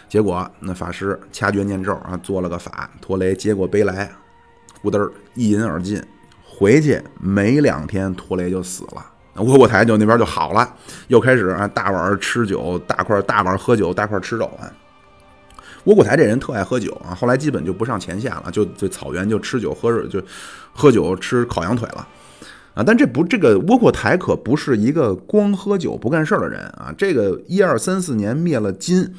[0.08, 4.12] 结果那法师掐诀念咒啊，做了个法，托雷接过杯来，
[4.84, 6.00] 呼噔一饮而尽。
[6.58, 9.06] 回去没两天，托雷就死了。
[9.44, 10.74] 窝阔台就那边就好了，
[11.10, 14.72] 又开始啊大碗吃酒，大块大碗喝酒，大块吃肉啊。
[15.84, 20.22] 窝阔台这人特爱喝酒啊，后来基本就不上前线了，就就草原就吃酒喝肉，就
[20.72, 22.08] 喝酒吃烤羊腿了
[22.74, 22.82] 啊。
[22.82, 26.96] 但这不这个窝阔台可不是一个光喝酒不干事儿的人啊。
[26.98, 29.14] 这个一二三四年灭了金，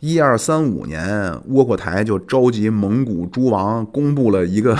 [0.00, 4.78] 一二三五年窝阔台就召集蒙古诸王，公布了一个。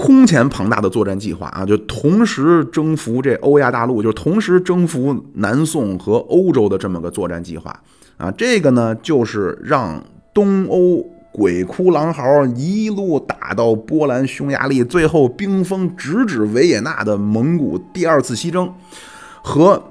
[0.00, 7.74] 空前庞大的作战计划啊，就同时征服这欧亚大陆，就同时征服南宋和欧洲的这么个作战计划
[8.16, 8.30] 啊。
[8.30, 10.00] 这个呢，就是让
[10.32, 18.72] 东欧鬼哭狼嚎一路打到波兰、匈牙利，最后兵锋直指维也纳的蒙古第二次西征，
[19.42, 19.82] 和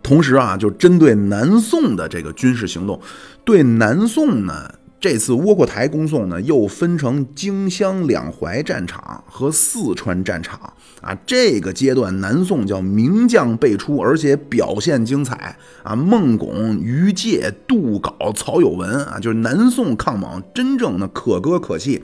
[0.00, 3.00] 同时啊，就针对南宋的这个军事行动，
[3.44, 4.70] 对南宋呢，
[5.00, 10.58] 这次窝阔台攻宋呢，又分成荆襄两淮战场和四川战场
[11.00, 11.16] 啊。
[11.24, 15.94] 这个阶段，南宋叫名将辈出，而且表现精彩啊。
[15.94, 22.02] 孟拱、于介、杜杲、曹有文啊，就是南宋抗蒙真正的可歌可泣。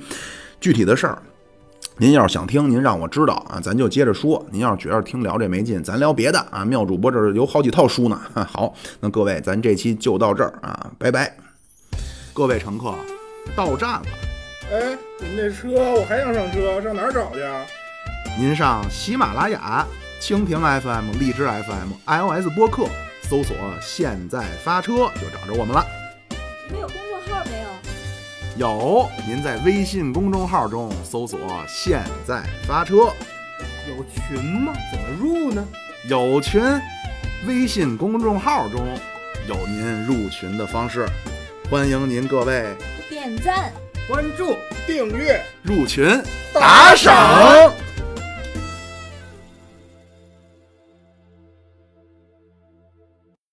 [0.61, 1.20] 具体的事儿。
[1.99, 4.45] 您要是想听，您让我知道啊，咱就接着说。
[4.51, 6.64] 您要是觉得听聊这没劲，咱聊别的啊。
[6.64, 8.20] 妙主播这儿有好几套书呢。
[8.49, 11.43] 好，那各位，咱这期就到这儿啊，拜拜。
[12.35, 12.93] 各位乘客，
[13.55, 14.03] 到站了。
[14.72, 17.64] 哎，您这车我还想上车，上哪儿找去啊？
[18.37, 19.87] 您上喜马拉雅、
[20.20, 22.89] 蜻蜓 FM、荔枝 FM、iOS 播客
[23.22, 25.87] 搜索“现在发车”就找着我们了。
[26.66, 28.68] 你们有公众号没有？
[28.68, 31.39] 有，您在微信公众号中搜索
[31.70, 33.12] “现在发车
[33.87, 34.72] 有群吗？
[34.91, 35.64] 怎么入呢？”，
[36.11, 36.61] 有群，
[37.47, 38.80] 微信公众号中
[39.47, 41.07] 有您入群的方式，
[41.70, 42.64] 欢迎您各位
[43.08, 43.72] 点赞。
[44.06, 44.54] 关注、
[44.86, 45.40] 订阅。
[45.62, 46.06] 入群
[46.52, 47.72] 打赏。